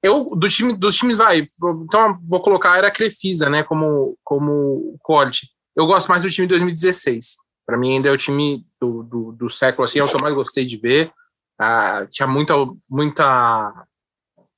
Eu, 0.03 0.31
do 0.37 0.49
time, 0.49 0.77
dos 0.77 0.95
times, 0.95 1.19
vai, 1.19 1.47
então 1.83 2.19
vou 2.29 2.41
colocar 2.41 2.73
a 2.73 2.79
era 2.79 2.91
Crefisa, 2.91 3.51
né, 3.51 3.65
como, 3.65 4.17
como 4.23 4.97
corte. 5.03 5.49
Eu 5.75 5.87
gosto 5.87 6.09
mais 6.09 6.23
do 6.23 6.31
time 6.31 6.47
de 6.47 6.51
2016. 6.51 7.37
Para 7.67 7.77
mim, 7.77 7.95
ainda 7.95 8.09
é 8.09 8.13
o 8.13 8.17
time 8.17 8.65
do, 8.81 9.03
do, 9.03 9.33
do, 9.33 9.51
século, 9.51 9.85
assim, 9.85 9.99
é 9.99 10.05
o 10.05 10.09
que 10.09 10.17
eu 10.17 10.21
mais 10.21 10.35
gostei 10.35 10.65
de 10.65 10.77
ver. 10.77 11.13
Ah, 11.61 12.07
tinha 12.09 12.27
muita, 12.27 12.55
muita, 12.89 13.87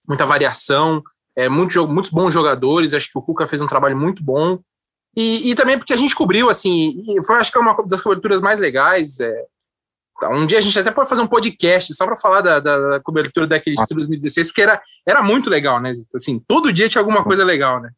muita 0.06 0.26
variação, 0.26 1.02
é, 1.36 1.48
muito, 1.48 1.88
muitos 1.88 2.10
bons 2.10 2.32
jogadores. 2.32 2.94
Acho 2.94 3.10
que 3.10 3.18
o 3.18 3.22
Cuca 3.22 3.48
fez 3.48 3.60
um 3.60 3.66
trabalho 3.66 3.96
muito 3.96 4.22
bom. 4.22 4.58
E, 5.16 5.50
e 5.50 5.54
também 5.54 5.76
porque 5.76 5.92
a 5.92 5.96
gente 5.96 6.14
cobriu, 6.14 6.48
assim, 6.48 7.02
foi, 7.26 7.36
acho 7.36 7.50
que 7.50 7.58
é 7.58 7.60
uma 7.60 7.74
das 7.86 8.00
coberturas 8.00 8.40
mais 8.40 8.60
legais. 8.60 9.18
É, 9.18 9.46
um 10.28 10.46
dia 10.46 10.58
a 10.58 10.60
gente 10.60 10.78
até 10.78 10.90
pode 10.90 11.08
fazer 11.08 11.22
um 11.22 11.26
podcast 11.26 11.94
só 11.94 12.04
para 12.04 12.18
falar 12.18 12.40
da, 12.40 12.60
da, 12.60 13.00
cobertura 13.00 13.46
daquele 13.46 13.76
ah. 13.78 13.82
título 13.82 14.00
2016, 14.00 14.48
porque 14.48 14.62
era, 14.62 14.80
era 15.06 15.22
muito 15.22 15.48
legal, 15.48 15.80
né? 15.80 15.92
Assim, 16.14 16.42
todo 16.46 16.72
dia 16.72 16.88
tinha 16.88 17.00
alguma 17.00 17.24
coisa 17.24 17.44
legal, 17.44 17.80
né? 17.80 17.90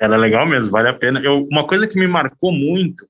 Era 0.00 0.16
legal 0.16 0.46
mesmo, 0.46 0.72
vale 0.72 0.88
a 0.88 0.94
pena. 0.94 1.20
Eu, 1.20 1.46
uma 1.50 1.66
coisa 1.66 1.86
que 1.86 1.98
me 1.98 2.08
marcou 2.08 2.52
muito 2.52 3.06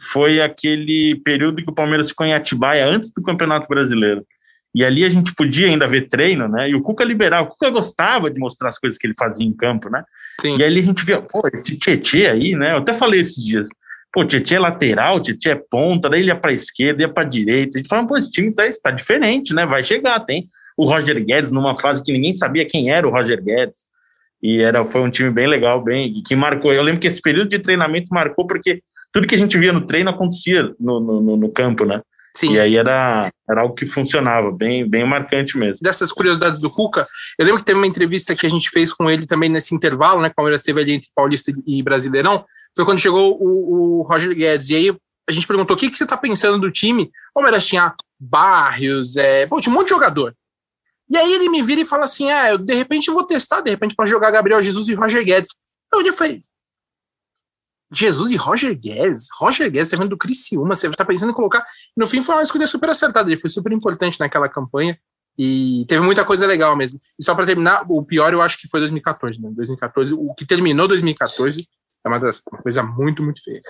foi 0.00 0.40
aquele 0.40 1.16
período 1.24 1.62
que 1.62 1.70
o 1.70 1.74
Palmeiras 1.74 2.08
ficou 2.08 2.26
em 2.26 2.34
Atibaia 2.34 2.86
antes 2.86 3.12
do 3.12 3.22
Campeonato 3.22 3.68
Brasileiro. 3.68 4.26
E 4.74 4.84
ali 4.84 5.04
a 5.04 5.08
gente 5.08 5.32
podia 5.32 5.68
ainda 5.68 5.86
ver 5.86 6.08
treino, 6.08 6.48
né? 6.48 6.68
E 6.68 6.74
o 6.74 6.82
Cuca 6.82 7.04
liberava. 7.04 7.44
O 7.44 7.50
Cuca 7.52 7.70
gostava 7.70 8.28
de 8.28 8.40
mostrar 8.40 8.70
as 8.70 8.78
coisas 8.78 8.98
que 8.98 9.06
ele 9.06 9.14
fazia 9.16 9.46
em 9.46 9.52
campo, 9.52 9.88
né? 9.88 10.02
Sim. 10.40 10.56
E 10.56 10.64
ali 10.64 10.80
a 10.80 10.82
gente 10.82 11.04
via, 11.04 11.22
pô, 11.22 11.48
esse 11.52 11.76
Tietê 11.76 12.26
aí, 12.26 12.56
né? 12.56 12.72
Eu 12.72 12.78
até 12.78 12.92
falei 12.92 13.20
esses 13.20 13.42
dias 13.42 13.68
Pô, 14.14 14.20
o 14.20 14.24
Tietchan 14.24 14.56
é 14.56 14.60
lateral, 14.60 15.16
o 15.16 15.20
Tietchan 15.20 15.50
é 15.50 15.62
ponta, 15.68 16.08
daí 16.08 16.20
ele 16.20 16.28
ia 16.28 16.36
para 16.36 16.52
esquerda, 16.52 17.02
ia 17.02 17.08
para 17.08 17.24
direita. 17.24 17.76
A 17.76 17.78
gente 17.78 17.88
fala, 17.88 18.06
pô, 18.06 18.16
esse 18.16 18.30
time 18.30 18.52
tá, 18.52 18.62
tá 18.80 18.92
diferente, 18.92 19.52
né? 19.52 19.66
Vai 19.66 19.82
chegar, 19.82 20.20
tem 20.20 20.48
o 20.76 20.86
Roger 20.86 21.24
Guedes 21.24 21.50
numa 21.50 21.74
fase 21.74 22.02
que 22.02 22.12
ninguém 22.12 22.32
sabia 22.32 22.64
quem 22.64 22.90
era 22.90 23.06
o 23.06 23.10
Roger 23.10 23.42
Guedes. 23.42 23.86
E 24.40 24.60
era, 24.62 24.84
foi 24.84 25.00
um 25.00 25.10
time 25.10 25.30
bem 25.30 25.48
legal, 25.48 25.82
bem 25.82 26.22
que 26.24 26.36
marcou. 26.36 26.72
Eu 26.72 26.82
lembro 26.82 27.00
que 27.00 27.08
esse 27.08 27.20
período 27.20 27.48
de 27.48 27.58
treinamento 27.58 28.08
marcou 28.12 28.46
porque 28.46 28.82
tudo 29.12 29.26
que 29.26 29.34
a 29.34 29.38
gente 29.38 29.58
via 29.58 29.72
no 29.72 29.84
treino 29.84 30.10
acontecia 30.10 30.72
no, 30.78 31.00
no, 31.00 31.36
no 31.36 31.48
campo, 31.48 31.84
né? 31.84 32.00
Sim. 32.36 32.54
E 32.54 32.60
aí 32.60 32.76
era, 32.76 33.30
era 33.48 33.60
algo 33.62 33.74
que 33.74 33.86
funcionava, 33.86 34.50
bem, 34.50 34.88
bem 34.88 35.06
marcante 35.06 35.56
mesmo. 35.56 35.82
Dessas 35.82 36.10
curiosidades 36.10 36.60
do 36.60 36.68
Cuca, 36.68 37.06
eu 37.38 37.46
lembro 37.46 37.60
que 37.60 37.66
teve 37.66 37.78
uma 37.78 37.86
entrevista 37.86 38.34
que 38.34 38.44
a 38.44 38.48
gente 38.48 38.68
fez 38.70 38.92
com 38.92 39.08
ele 39.08 39.24
também 39.24 39.48
nesse 39.48 39.74
intervalo, 39.74 40.20
né? 40.20 40.28
Que 40.28 40.32
o 40.32 40.36
Palmeiras 40.36 40.62
teve 40.62 40.80
ali 40.80 40.92
entre 40.94 41.08
Paulista 41.14 41.52
e 41.64 41.82
Brasileirão. 41.82 42.44
Foi 42.74 42.84
quando 42.84 42.98
chegou 42.98 43.38
o, 43.40 44.00
o 44.00 44.02
Roger 44.02 44.34
Guedes. 44.34 44.70
E 44.70 44.76
aí 44.76 44.96
a 45.28 45.32
gente 45.32 45.46
perguntou: 45.46 45.76
o 45.76 45.78
que, 45.78 45.88
que 45.88 45.96
você 45.96 46.02
está 46.02 46.16
pensando 46.16 46.58
do 46.58 46.72
time? 46.72 47.04
O 47.04 47.34
Palmeiras 47.34 47.64
tinha 47.64 47.94
Barrios, 48.18 49.16
é, 49.16 49.46
pô, 49.46 49.60
tinha 49.60 49.72
um 49.72 49.76
monte 49.76 49.88
de 49.88 49.94
jogador. 49.94 50.34
E 51.08 51.16
aí 51.16 51.34
ele 51.34 51.48
me 51.48 51.62
vira 51.62 51.82
e 51.82 51.84
fala 51.84 52.04
assim: 52.04 52.30
é, 52.30 52.52
eu, 52.52 52.58
de 52.58 52.74
repente 52.74 53.08
eu 53.08 53.14
vou 53.14 53.24
testar, 53.24 53.60
de 53.60 53.70
repente, 53.70 53.94
para 53.94 54.06
jogar 54.06 54.32
Gabriel 54.32 54.60
Jesus 54.60 54.88
e 54.88 54.94
Roger 54.94 55.24
Guedes. 55.24 55.50
Eu 55.92 56.00
olhei 56.00 56.10
e 56.10 56.14
falei, 56.14 56.42
Jesus 57.94 58.30
e 58.30 58.36
Roger 58.36 58.78
Guedes. 58.78 59.28
Roger 59.38 59.70
Guedes, 59.70 59.88
você 59.88 59.96
vendo 59.96 60.10
do 60.10 60.16
Criciúma, 60.16 60.76
você 60.76 60.90
tá 60.90 61.04
pensando 61.04 61.30
em 61.30 61.34
colocar. 61.34 61.64
No 61.96 62.06
fim, 62.06 62.22
foi 62.22 62.34
uma 62.34 62.42
escolha 62.42 62.66
super 62.66 62.90
acertada. 62.90 63.30
Ele 63.30 63.40
foi 63.40 63.50
super 63.50 63.72
importante 63.72 64.18
naquela 64.20 64.48
campanha. 64.48 64.98
E 65.36 65.84
teve 65.88 66.00
muita 66.00 66.24
coisa 66.24 66.46
legal 66.46 66.76
mesmo. 66.76 67.00
E 67.18 67.24
só 67.24 67.34
para 67.34 67.46
terminar, 67.46 67.84
o 67.88 68.04
pior 68.04 68.32
eu 68.32 68.40
acho 68.40 68.56
que 68.58 68.68
foi 68.68 68.80
2014, 68.80 69.40
né? 69.42 69.50
2014, 69.52 70.14
o 70.14 70.32
que 70.32 70.46
terminou 70.46 70.86
2014 70.86 71.66
é 72.04 72.08
uma 72.08 72.20
das 72.20 72.40
uma 72.50 72.62
coisa 72.62 72.82
muito, 72.82 73.22
muito 73.22 73.42
feia. 73.42 73.60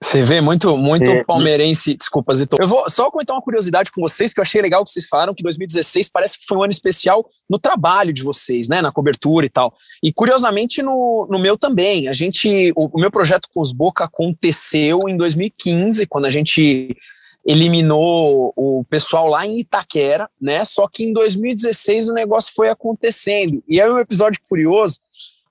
Você 0.00 0.22
vê 0.22 0.40
muito, 0.40 0.76
muito 0.76 1.10
é. 1.10 1.24
palmeirense. 1.24 1.96
Desculpa, 1.96 2.32
Zito. 2.32 2.56
Eu 2.60 2.68
vou 2.68 2.88
só 2.88 3.10
comentar 3.10 3.34
uma 3.34 3.42
curiosidade 3.42 3.90
com 3.90 4.00
vocês 4.00 4.32
que 4.32 4.38
eu 4.38 4.42
achei 4.42 4.62
legal 4.62 4.84
que 4.84 4.92
vocês 4.92 5.06
falaram 5.06 5.34
que 5.34 5.42
2016 5.42 6.08
parece 6.08 6.38
que 6.38 6.46
foi 6.46 6.56
um 6.56 6.62
ano 6.62 6.72
especial 6.72 7.28
no 7.50 7.58
trabalho 7.58 8.12
de 8.12 8.22
vocês, 8.22 8.68
né? 8.68 8.80
Na 8.80 8.92
cobertura 8.92 9.44
e 9.44 9.48
tal. 9.48 9.74
E 10.02 10.12
curiosamente 10.12 10.82
no, 10.82 11.26
no 11.28 11.38
meu 11.38 11.58
também. 11.58 12.06
A 12.06 12.12
gente, 12.12 12.72
o, 12.76 12.96
o 12.96 13.00
meu 13.00 13.10
projeto 13.10 13.48
com 13.52 13.60
os 13.60 13.72
Boca 13.72 14.04
aconteceu 14.04 15.08
em 15.08 15.16
2015, 15.16 16.06
quando 16.06 16.26
a 16.26 16.30
gente 16.30 16.96
eliminou 17.44 18.52
o 18.54 18.84
pessoal 18.88 19.26
lá 19.26 19.46
em 19.46 19.58
Itaquera, 19.58 20.28
né? 20.40 20.64
Só 20.64 20.86
que 20.86 21.02
em 21.02 21.12
2016 21.12 22.08
o 22.08 22.14
negócio 22.14 22.52
foi 22.54 22.68
acontecendo. 22.68 23.62
E 23.66 23.80
é 23.80 23.90
um 23.90 23.98
episódio 23.98 24.40
curioso 24.48 25.00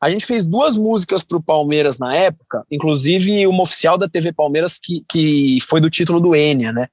a 0.02 0.10
gente 0.10 0.26
fez 0.26 0.46
duas 0.46 0.78
músicas 0.78 1.24
para 1.24 1.38
o 1.38 1.44
Palmeiras 1.44 1.98
na 1.98 2.16
época, 2.16 2.64
inclusive 2.72 3.48
uma 3.48 3.64
oficial 3.64 3.98
da 3.98 4.08
TV 4.08 4.32
Palmeiras 4.32 4.78
que, 4.82 5.04
que 5.10 5.60
foi 5.62 5.82
do 5.82 5.90
título 5.90 6.20
do 6.20 6.36
Enia, 6.36 6.72
né? 6.72 6.88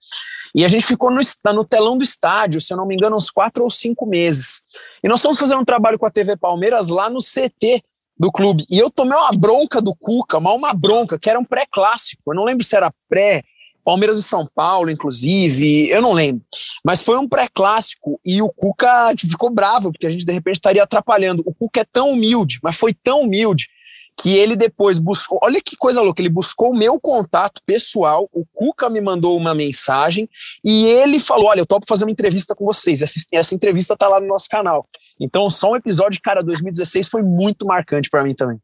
E 0.54 0.64
a 0.64 0.68
gente 0.68 0.86
ficou 0.86 1.10
no, 1.10 1.20
no 1.52 1.64
telão 1.64 1.98
do 1.98 2.04
estádio, 2.04 2.60
se 2.60 2.72
eu 2.72 2.76
não 2.76 2.86
me 2.86 2.94
engano, 2.94 3.16
uns 3.16 3.30
quatro 3.30 3.64
ou 3.64 3.70
cinco 3.70 4.06
meses. 4.06 4.62
E 5.02 5.08
nós 5.08 5.20
fomos 5.20 5.38
fazer 5.38 5.56
um 5.56 5.64
trabalho 5.64 5.98
com 5.98 6.06
a 6.06 6.10
TV 6.10 6.36
Palmeiras 6.36 6.88
lá 6.88 7.10
no 7.10 7.18
CT 7.18 7.82
do 8.16 8.30
clube. 8.30 8.64
E 8.70 8.78
eu 8.78 8.88
tomei 8.90 9.18
uma 9.18 9.32
bronca 9.32 9.82
do 9.82 9.94
Cuca, 9.94 10.38
mas 10.38 10.54
uma 10.54 10.72
bronca, 10.72 11.18
que 11.18 11.28
era 11.28 11.38
um 11.38 11.44
pré-clássico. 11.44 12.22
Eu 12.28 12.36
não 12.36 12.44
lembro 12.44 12.64
se 12.64 12.76
era 12.76 12.92
pré, 13.08 13.42
Palmeiras 13.84 14.16
e 14.16 14.22
São 14.22 14.48
Paulo, 14.54 14.90
inclusive, 14.90 15.90
eu 15.90 16.00
não 16.00 16.12
lembro. 16.12 16.42
Mas 16.84 17.02
foi 17.02 17.16
um 17.16 17.26
pré-clássico 17.26 18.20
e 18.24 18.42
o 18.42 18.48
Cuca 18.50 19.14
ficou 19.18 19.48
bravo, 19.48 19.90
porque 19.90 20.06
a 20.06 20.10
gente 20.10 20.26
de 20.26 20.32
repente 20.32 20.56
estaria 20.56 20.82
atrapalhando. 20.82 21.42
O 21.46 21.54
Cuca 21.54 21.80
é 21.80 21.84
tão 21.84 22.10
humilde, 22.10 22.58
mas 22.62 22.76
foi 22.76 22.92
tão 22.92 23.22
humilde, 23.22 23.68
que 24.16 24.36
ele 24.36 24.54
depois 24.54 24.98
buscou. 24.98 25.38
Olha 25.42 25.60
que 25.64 25.76
coisa 25.76 26.00
louca, 26.00 26.20
ele 26.20 26.28
buscou 26.28 26.70
o 26.70 26.76
meu 26.76 27.00
contato 27.00 27.60
pessoal, 27.66 28.28
o 28.32 28.44
Cuca 28.52 28.88
me 28.88 29.00
mandou 29.00 29.36
uma 29.36 29.54
mensagem 29.54 30.28
e 30.64 30.84
ele 30.84 31.18
falou: 31.18 31.46
Olha, 31.46 31.60
eu 31.60 31.66
topo 31.66 31.86
fazer 31.86 32.04
uma 32.04 32.10
entrevista 32.10 32.54
com 32.54 32.64
vocês. 32.64 33.02
Essa, 33.02 33.18
essa 33.32 33.54
entrevista 33.54 33.96
tá 33.96 34.08
lá 34.08 34.20
no 34.20 34.26
nosso 34.26 34.48
canal. 34.48 34.86
Então, 35.18 35.48
só 35.50 35.72
um 35.72 35.76
episódio, 35.76 36.20
cara, 36.22 36.42
2016 36.42 37.08
foi 37.08 37.22
muito 37.22 37.66
marcante 37.66 38.08
para 38.08 38.22
mim 38.22 38.34
também. 38.34 38.58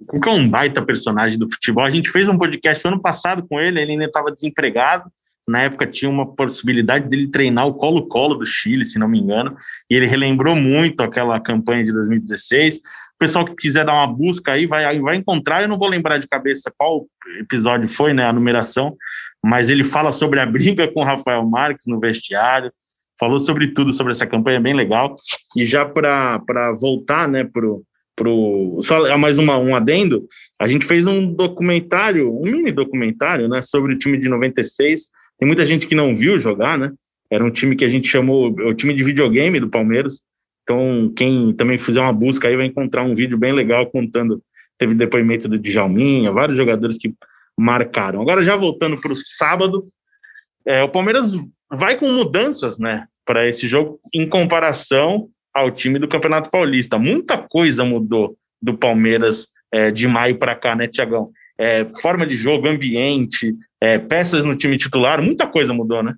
O 0.00 0.06
Cuca 0.06 0.30
é 0.30 0.32
um 0.34 0.48
baita 0.48 0.84
personagem 0.84 1.38
do 1.38 1.50
futebol. 1.50 1.84
A 1.84 1.90
gente 1.90 2.10
fez 2.10 2.28
um 2.28 2.36
podcast 2.36 2.86
ano 2.86 3.00
passado 3.00 3.46
com 3.48 3.58
ele, 3.58 3.80
ele 3.80 3.92
ainda 3.92 4.04
estava 4.04 4.30
desempregado. 4.30 5.10
Na 5.48 5.62
época 5.62 5.86
tinha 5.86 6.10
uma 6.10 6.26
possibilidade 6.34 7.08
dele 7.08 7.28
treinar 7.28 7.68
o 7.68 7.74
Colo-Colo 7.74 8.34
do 8.34 8.44
Chile, 8.44 8.84
se 8.84 8.98
não 8.98 9.08
me 9.08 9.20
engano, 9.20 9.56
e 9.88 9.94
ele 9.94 10.06
relembrou 10.06 10.56
muito 10.56 11.02
aquela 11.02 11.38
campanha 11.38 11.84
de 11.84 11.92
2016. 11.92 12.78
O 12.78 12.80
pessoal 13.18 13.44
que 13.44 13.54
quiser 13.54 13.84
dar 13.84 13.94
uma 13.94 14.06
busca 14.08 14.52
aí 14.52 14.66
vai, 14.66 14.98
vai 14.98 15.16
encontrar. 15.16 15.62
Eu 15.62 15.68
não 15.68 15.78
vou 15.78 15.88
lembrar 15.88 16.18
de 16.18 16.26
cabeça 16.26 16.72
qual 16.76 17.06
episódio 17.38 17.88
foi, 17.88 18.12
né, 18.12 18.24
a 18.24 18.32
numeração, 18.32 18.96
mas 19.42 19.70
ele 19.70 19.84
fala 19.84 20.10
sobre 20.10 20.40
a 20.40 20.46
briga 20.46 20.90
com 20.92 21.04
Rafael 21.04 21.46
Marques 21.48 21.86
no 21.86 22.00
vestiário, 22.00 22.72
falou 23.18 23.38
sobre 23.38 23.68
tudo 23.68 23.92
sobre 23.92 24.12
essa 24.12 24.26
campanha, 24.26 24.60
bem 24.60 24.74
legal. 24.74 25.14
E 25.56 25.64
já 25.64 25.84
para 25.84 26.72
voltar, 26.80 27.28
né, 27.28 27.44
pro 27.44 27.84
pro 28.16 28.78
só 28.80 29.16
mais 29.18 29.38
uma, 29.38 29.58
um 29.58 29.76
adendo, 29.76 30.26
a 30.58 30.66
gente 30.66 30.86
fez 30.86 31.06
um 31.06 31.30
documentário, 31.30 32.34
um 32.34 32.44
mini 32.44 32.72
documentário, 32.72 33.46
né, 33.46 33.60
sobre 33.60 33.92
o 33.92 33.98
time 33.98 34.16
de 34.16 34.26
96 34.26 35.08
tem 35.38 35.46
muita 35.46 35.64
gente 35.64 35.86
que 35.86 35.94
não 35.94 36.16
viu 36.16 36.38
jogar, 36.38 36.78
né? 36.78 36.92
Era 37.30 37.44
um 37.44 37.50
time 37.50 37.76
que 37.76 37.84
a 37.84 37.88
gente 37.88 38.08
chamou 38.08 38.48
o 38.50 38.74
time 38.74 38.94
de 38.94 39.02
videogame 39.02 39.60
do 39.60 39.68
Palmeiras. 39.68 40.20
Então, 40.62 41.12
quem 41.16 41.52
também 41.52 41.78
fizer 41.78 42.00
uma 42.00 42.12
busca 42.12 42.48
aí 42.48 42.56
vai 42.56 42.66
encontrar 42.66 43.02
um 43.02 43.14
vídeo 43.14 43.36
bem 43.36 43.52
legal 43.52 43.86
contando. 43.86 44.42
Teve 44.78 44.94
depoimento 44.94 45.48
do 45.48 45.58
Djalminha, 45.58 46.32
vários 46.32 46.56
jogadores 46.56 46.98
que 46.98 47.14
marcaram. 47.58 48.20
Agora, 48.20 48.42
já 48.42 48.56
voltando 48.56 49.00
para 49.00 49.12
o 49.12 49.16
sábado, 49.16 49.88
é, 50.66 50.82
o 50.82 50.88
Palmeiras 50.88 51.36
vai 51.70 51.96
com 51.96 52.10
mudanças, 52.12 52.78
né, 52.78 53.06
para 53.24 53.48
esse 53.48 53.66
jogo 53.66 53.98
em 54.14 54.28
comparação 54.28 55.28
ao 55.54 55.70
time 55.70 55.98
do 55.98 56.08
Campeonato 56.08 56.50
Paulista. 56.50 56.98
Muita 56.98 57.38
coisa 57.38 57.84
mudou 57.84 58.36
do 58.60 58.76
Palmeiras 58.76 59.48
é, 59.72 59.90
de 59.90 60.06
maio 60.06 60.38
para 60.38 60.54
cá, 60.54 60.76
né, 60.76 60.86
Tiagão? 60.86 61.30
É, 61.58 61.86
forma 62.02 62.26
de 62.26 62.36
jogo, 62.36 62.68
ambiente, 62.68 63.54
é, 63.80 63.98
peças 63.98 64.44
no 64.44 64.56
time 64.56 64.76
titular, 64.76 65.22
muita 65.22 65.46
coisa 65.46 65.72
mudou, 65.72 66.02
né? 66.02 66.14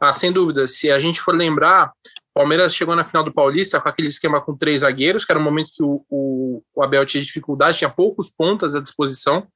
Ah, 0.00 0.12
sem 0.12 0.32
dúvida. 0.32 0.66
Se 0.66 0.90
a 0.90 0.98
gente 0.98 1.20
for 1.20 1.34
lembrar, 1.34 1.92
Palmeiras 2.38 2.72
chegou 2.72 2.94
na 2.94 3.02
final 3.02 3.24
do 3.24 3.32
Paulista 3.32 3.80
com 3.80 3.88
aquele 3.88 4.06
esquema 4.06 4.40
com 4.40 4.56
três 4.56 4.82
zagueiros, 4.82 5.24
que 5.24 5.32
era 5.32 5.40
um 5.40 5.44
momento 5.44 5.72
que 5.74 5.82
o, 5.82 6.04
o, 6.08 6.62
o 6.72 6.82
Abel 6.84 7.04
tinha 7.04 7.22
dificuldade, 7.22 7.78
tinha 7.78 7.90
poucos 7.90 8.30
pontas 8.30 8.76
à 8.76 8.80
disposição, 8.80 9.48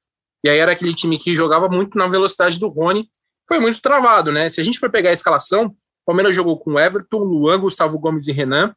e 0.43 0.49
aí 0.49 0.57
era 0.57 0.73
aquele 0.73 0.93
time 0.93 1.17
que 1.17 1.33
jogava 1.33 1.69
muito 1.69 1.97
na 1.97 2.07
velocidade 2.07 2.59
do 2.59 2.67
Rony, 2.67 3.09
foi 3.47 3.61
muito 3.61 3.81
travado, 3.81 4.33
né? 4.33 4.49
Se 4.49 4.59
a 4.59 4.63
gente 4.65 4.79
for 4.79 4.91
pegar 4.91 5.11
a 5.11 5.13
escalação, 5.13 5.67
o 5.67 5.75
Palmeiras 6.05 6.35
jogou 6.35 6.59
com 6.59 6.77
Everton, 6.77 7.19
Luan, 7.19 7.61
Gustavo 7.61 7.97
Gomes 7.97 8.27
e 8.27 8.33
Renan, 8.33 8.75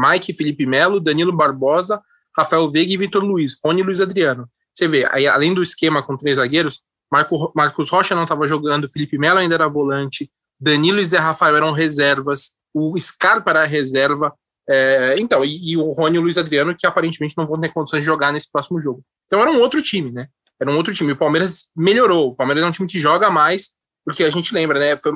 Mike, 0.00 0.32
Felipe 0.32 0.64
Melo, 0.64 0.98
Danilo 0.98 1.36
Barbosa, 1.36 2.00
Rafael 2.34 2.70
Veiga 2.70 2.94
e 2.94 2.96
Vitor 2.96 3.22
Luiz, 3.22 3.58
Rony 3.62 3.82
e 3.82 3.84
Luiz 3.84 4.00
Adriano. 4.00 4.48
Você 4.74 4.88
vê, 4.88 5.06
aí, 5.10 5.26
além 5.26 5.52
do 5.52 5.62
esquema 5.62 6.02
com 6.02 6.16
três 6.16 6.36
zagueiros, 6.36 6.82
Marco, 7.10 7.52
Marcos 7.54 7.90
Rocha 7.90 8.14
não 8.14 8.24
estava 8.24 8.46
jogando, 8.46 8.88
Felipe 8.88 9.18
Melo 9.18 9.38
ainda 9.38 9.54
era 9.54 9.68
volante, 9.68 10.30
Danilo 10.60 11.00
e 11.00 11.04
Zé 11.04 11.18
Rafael 11.18 11.56
eram 11.56 11.72
reservas, 11.72 12.56
o 12.74 12.98
Scarpa 12.98 13.50
era 13.50 13.64
reserva, 13.64 14.34
é, 14.68 15.18
então, 15.18 15.44
e, 15.44 15.72
e, 15.72 15.76
o 15.76 15.92
Rony 15.92 16.16
e 16.16 16.18
o 16.18 16.22
Luiz 16.22 16.36
Adriano, 16.36 16.74
que 16.76 16.86
aparentemente 16.86 17.34
não 17.38 17.46
vão 17.46 17.58
ter 17.58 17.72
condições 17.72 18.00
de 18.00 18.06
jogar 18.06 18.32
nesse 18.32 18.50
próximo 18.52 18.80
jogo. 18.80 19.02
Então 19.26 19.40
era 19.40 19.50
um 19.50 19.60
outro 19.60 19.80
time, 19.82 20.12
né? 20.12 20.28
Era 20.60 20.70
um 20.70 20.76
outro 20.76 20.92
time. 20.92 21.12
O 21.12 21.16
Palmeiras 21.16 21.70
melhorou. 21.74 22.28
O 22.28 22.34
Palmeiras 22.34 22.64
é 22.64 22.66
um 22.66 22.72
time 22.72 22.88
que 22.88 23.00
joga 23.00 23.30
mais, 23.30 23.70
porque 24.04 24.24
a 24.24 24.30
gente 24.30 24.52
lembra, 24.52 24.78
né? 24.78 24.98
Foi, 24.98 25.12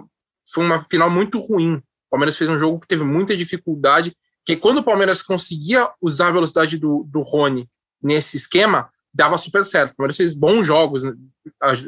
foi 0.54 0.64
uma 0.64 0.82
final 0.84 1.11
muito 1.11 1.38
ruim. 1.38 1.75
O 1.75 1.82
Palmeiras 2.11 2.38
fez 2.38 2.49
um 2.49 2.58
jogo 2.58 2.80
que 2.80 2.87
teve 2.87 3.04
muita 3.04 3.37
dificuldade, 3.37 4.16
que 4.44 4.56
quando 4.56 4.78
o 4.78 4.82
Palmeiras 4.82 5.22
conseguia 5.22 5.90
usar 6.00 6.28
a 6.28 6.32
velocidade 6.32 6.78
do, 6.78 7.04
do 7.08 7.20
Rony 7.20 7.68
nesse 8.02 8.37
esquema, 8.37 8.90
dava 9.12 9.37
super 9.38 9.64
certo. 9.64 9.92
O 9.92 9.97
Palmeiras 9.97 10.16
fez 10.16 10.35
bons 10.35 10.66
jogos 10.66 11.04
né, 11.04 11.12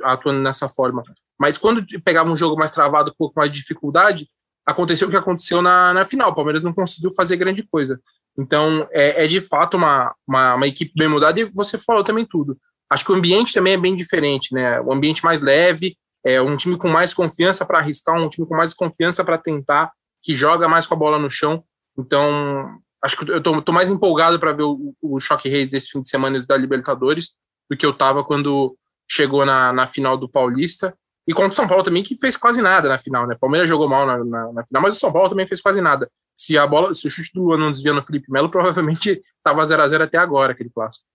atuando 0.04 0.40
nessa 0.40 0.68
forma. 0.68 1.02
Mas 1.38 1.58
quando 1.58 1.84
pegava 2.04 2.30
um 2.30 2.36
jogo 2.36 2.56
mais 2.56 2.70
travado, 2.70 3.10
um 3.10 3.14
pouco 3.16 3.34
mais 3.36 3.50
de 3.50 3.58
dificuldade, 3.58 4.28
aconteceu 4.66 5.08
o 5.08 5.10
que 5.10 5.16
aconteceu 5.16 5.60
na, 5.60 5.92
na 5.92 6.04
final. 6.04 6.30
O 6.30 6.34
Palmeiras 6.34 6.62
não 6.62 6.72
conseguiu 6.72 7.12
fazer 7.12 7.36
grande 7.36 7.62
coisa. 7.62 8.00
Então, 8.38 8.88
é, 8.92 9.24
é 9.24 9.26
de 9.26 9.40
fato 9.40 9.76
uma, 9.76 10.14
uma, 10.26 10.54
uma, 10.54 10.66
equipe 10.66 10.92
bem 10.96 11.08
mudada 11.08 11.40
e 11.40 11.50
você 11.54 11.78
falou 11.78 12.02
também 12.04 12.26
tudo. 12.26 12.58
Acho 12.90 13.04
que 13.04 13.12
o 13.12 13.14
ambiente 13.14 13.52
também 13.52 13.74
é 13.74 13.78
bem 13.78 13.94
diferente, 13.94 14.54
né? 14.54 14.80
O 14.80 14.92
ambiente 14.92 15.24
mais 15.24 15.40
leve, 15.40 15.96
é 16.24 16.40
um 16.40 16.56
time 16.56 16.78
com 16.78 16.88
mais 16.88 17.12
confiança 17.12 17.66
para 17.66 17.78
arriscar, 17.78 18.16
um 18.16 18.28
time 18.28 18.46
com 18.46 18.56
mais 18.56 18.72
confiança 18.72 19.22
para 19.22 19.36
tentar, 19.36 19.92
que 20.22 20.34
joga 20.34 20.66
mais 20.66 20.86
com 20.86 20.94
a 20.94 20.96
bola 20.96 21.18
no 21.18 21.28
chão. 21.28 21.62
Então, 21.98 22.78
acho 23.04 23.16
que 23.16 23.30
eu 23.30 23.42
tô, 23.42 23.60
tô 23.60 23.72
mais 23.72 23.90
empolgado 23.90 24.40
para 24.40 24.52
ver 24.52 24.62
o, 24.62 24.94
o 25.02 25.20
Choque 25.20 25.48
Reis 25.48 25.68
desse 25.68 25.90
fim 25.90 26.00
de 26.00 26.08
semana 26.08 26.38
da 26.46 26.56
Libertadores 26.56 27.36
do 27.70 27.76
que 27.76 27.84
eu 27.84 27.92
tava 27.92 28.24
quando 28.24 28.76
chegou 29.10 29.44
na, 29.44 29.72
na 29.72 29.86
final 29.86 30.16
do 30.16 30.28
Paulista. 30.28 30.96
E 31.26 31.32
contra 31.32 31.50
o 31.50 31.54
São 31.54 31.68
Paulo 31.68 31.82
também, 31.82 32.02
que 32.02 32.16
fez 32.16 32.36
quase 32.36 32.60
nada 32.60 32.88
na 32.88 32.98
final, 32.98 33.26
né? 33.26 33.36
Palmeiras 33.38 33.68
jogou 33.68 33.88
mal 33.88 34.06
na, 34.06 34.18
na, 34.18 34.52
na, 34.52 34.66
final, 34.66 34.82
mas 34.82 34.96
o 34.96 35.00
São 35.00 35.12
Paulo 35.12 35.28
também 35.30 35.46
fez 35.46 35.60
quase 35.60 35.80
nada. 35.80 36.10
Se 36.36 36.58
a 36.58 36.66
bola, 36.66 36.92
se 36.92 37.06
o 37.06 37.10
chute 37.10 37.30
do 37.34 37.44
Luan 37.44 37.58
não 37.58 37.72
desvia 37.72 37.94
no 37.94 38.02
Felipe 38.02 38.30
Melo, 38.30 38.48
provavelmente 38.50 39.22
tava 39.42 39.64
0 39.64 39.82
a 39.82 39.88
0 39.88 40.04
até 40.04 40.18
agora, 40.18 40.52
aquele 40.52 40.70
clássico. 40.70 41.06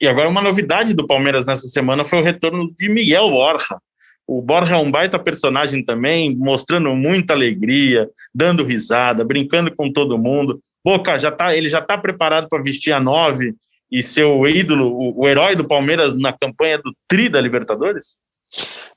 E 0.00 0.06
agora 0.06 0.28
uma 0.28 0.42
novidade 0.42 0.92
do 0.92 1.06
Palmeiras 1.06 1.46
nessa 1.46 1.68
semana 1.68 2.04
foi 2.04 2.20
o 2.20 2.24
retorno 2.24 2.70
de 2.74 2.88
Miguel 2.88 3.30
Borja. 3.30 3.78
O 4.26 4.42
Borja 4.42 4.74
é 4.74 4.78
um 4.78 4.90
baita 4.90 5.18
personagem 5.18 5.84
também, 5.84 6.36
mostrando 6.36 6.94
muita 6.94 7.32
alegria, 7.32 8.10
dando 8.34 8.64
risada, 8.64 9.24
brincando 9.24 9.74
com 9.74 9.90
todo 9.90 10.18
mundo. 10.18 10.60
Boca 10.86 11.18
já 11.18 11.32
tá, 11.32 11.52
ele 11.52 11.68
já 11.68 11.80
está 11.80 11.98
preparado 11.98 12.48
para 12.48 12.62
vestir 12.62 12.92
a 12.92 13.00
nove 13.00 13.56
e 13.90 14.04
ser 14.04 14.22
o 14.22 14.46
ídolo, 14.46 14.86
o, 14.86 15.22
o, 15.22 15.28
herói 15.28 15.56
do 15.56 15.66
Palmeiras 15.66 16.16
na 16.16 16.32
campanha 16.32 16.78
do 16.78 16.94
Tri 17.08 17.28
da 17.28 17.40
Libertadores? 17.40 18.16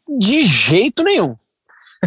De 0.07 0.43
jeito 0.43 1.03
nenhum. 1.03 1.35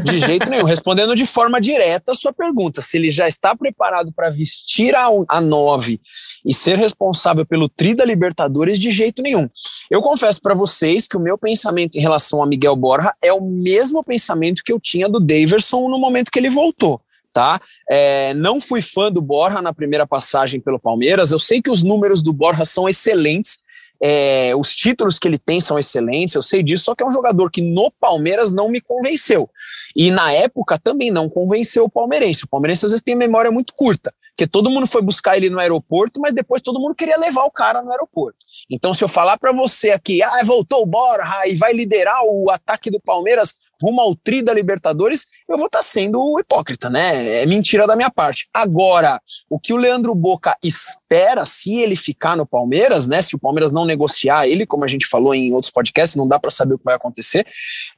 De 0.04 0.18
jeito 0.18 0.48
nenhum. 0.48 0.66
Respondendo 0.66 1.16
de 1.16 1.26
forma 1.26 1.60
direta 1.60 2.12
a 2.12 2.14
sua 2.14 2.32
pergunta, 2.32 2.80
se 2.80 2.96
ele 2.96 3.10
já 3.10 3.26
está 3.26 3.56
preparado 3.56 4.12
para 4.12 4.30
vestir 4.30 4.94
a, 4.94 5.08
a 5.28 5.40
nove 5.40 6.00
e 6.46 6.54
ser 6.54 6.78
responsável 6.78 7.44
pelo 7.44 7.68
Tri 7.68 7.92
da 7.92 8.04
Libertadores, 8.04 8.78
de 8.78 8.92
jeito 8.92 9.20
nenhum. 9.20 9.50
Eu 9.90 10.00
confesso 10.00 10.40
para 10.40 10.54
vocês 10.54 11.08
que 11.08 11.16
o 11.16 11.20
meu 11.20 11.36
pensamento 11.36 11.96
em 11.96 12.00
relação 12.00 12.40
a 12.40 12.46
Miguel 12.46 12.76
Borja 12.76 13.12
é 13.20 13.32
o 13.32 13.40
mesmo 13.40 14.04
pensamento 14.04 14.62
que 14.64 14.72
eu 14.72 14.78
tinha 14.78 15.08
do 15.08 15.18
Daverson 15.18 15.88
no 15.88 15.98
momento 15.98 16.30
que 16.30 16.38
ele 16.38 16.50
voltou 16.50 17.02
tá? 17.32 17.60
É, 17.90 18.34
não 18.34 18.60
fui 18.60 18.82
fã 18.82 19.10
do 19.10 19.22
Borja 19.22 19.62
na 19.62 19.72
primeira 19.72 20.06
passagem 20.06 20.60
pelo 20.60 20.78
Palmeiras. 20.78 21.32
Eu 21.32 21.38
sei 21.38 21.62
que 21.62 21.70
os 21.70 21.82
números 21.82 22.22
do 22.22 22.32
Borja 22.32 22.64
são 22.64 22.88
excelentes, 22.88 23.58
é, 24.02 24.54
os 24.56 24.74
títulos 24.74 25.18
que 25.18 25.28
ele 25.28 25.38
tem 25.38 25.60
são 25.60 25.78
excelentes, 25.78 26.34
eu 26.34 26.42
sei 26.42 26.62
disso, 26.62 26.84
só 26.84 26.94
que 26.94 27.04
é 27.04 27.06
um 27.06 27.10
jogador 27.12 27.50
que 27.50 27.62
no 27.62 27.90
Palmeiras 28.00 28.50
não 28.50 28.68
me 28.68 28.80
convenceu. 28.80 29.48
E 29.94 30.10
na 30.10 30.32
época 30.32 30.78
também 30.78 31.10
não 31.10 31.28
convenceu 31.28 31.84
o 31.84 31.90
palmeirense. 31.90 32.44
O 32.44 32.48
palmeirense 32.48 32.84
às 32.84 32.90
vezes 32.90 33.02
tem 33.02 33.14
memória 33.14 33.50
muito 33.50 33.72
curta 33.74 34.12
porque 34.34 34.46
todo 34.46 34.70
mundo 34.70 34.86
foi 34.86 35.02
buscar 35.02 35.36
ele 35.36 35.50
no 35.50 35.58
aeroporto, 35.58 36.20
mas 36.20 36.32
depois 36.32 36.62
todo 36.62 36.80
mundo 36.80 36.94
queria 36.94 37.18
levar 37.18 37.44
o 37.44 37.50
cara 37.50 37.82
no 37.82 37.90
aeroporto. 37.90 38.38
Então, 38.70 38.94
se 38.94 39.04
eu 39.04 39.08
falar 39.08 39.38
para 39.38 39.52
você 39.52 39.90
aqui, 39.90 40.22
ah, 40.22 40.42
voltou 40.44 40.82
o 40.82 40.86
Borja 40.86 41.46
e 41.46 41.54
vai 41.54 41.72
liderar 41.72 42.22
o 42.24 42.50
ataque 42.50 42.90
do 42.90 42.98
Palmeiras 42.98 43.54
rumo 43.82 44.00
ao 44.00 44.14
tri 44.14 44.42
da 44.42 44.54
Libertadores, 44.54 45.26
eu 45.48 45.56
vou 45.56 45.66
estar 45.66 45.80
tá 45.80 45.82
sendo 45.82 46.38
hipócrita, 46.38 46.88
né? 46.88 47.42
É 47.42 47.46
mentira 47.46 47.86
da 47.86 47.96
minha 47.96 48.10
parte. 48.10 48.48
Agora, 48.54 49.20
o 49.50 49.58
que 49.58 49.72
o 49.72 49.76
Leandro 49.76 50.14
Boca 50.14 50.56
espera, 50.62 51.44
se 51.44 51.74
ele 51.74 51.96
ficar 51.96 52.36
no 52.36 52.46
Palmeiras, 52.46 53.08
né? 53.08 53.20
Se 53.20 53.34
o 53.34 53.38
Palmeiras 53.38 53.72
não 53.72 53.84
negociar 53.84 54.46
ele, 54.46 54.64
como 54.64 54.84
a 54.84 54.88
gente 54.88 55.06
falou 55.06 55.34
em 55.34 55.52
outros 55.52 55.72
podcasts, 55.72 56.16
não 56.16 56.28
dá 56.28 56.38
para 56.38 56.50
saber 56.50 56.74
o 56.74 56.78
que 56.78 56.84
vai 56.84 56.94
acontecer. 56.94 57.44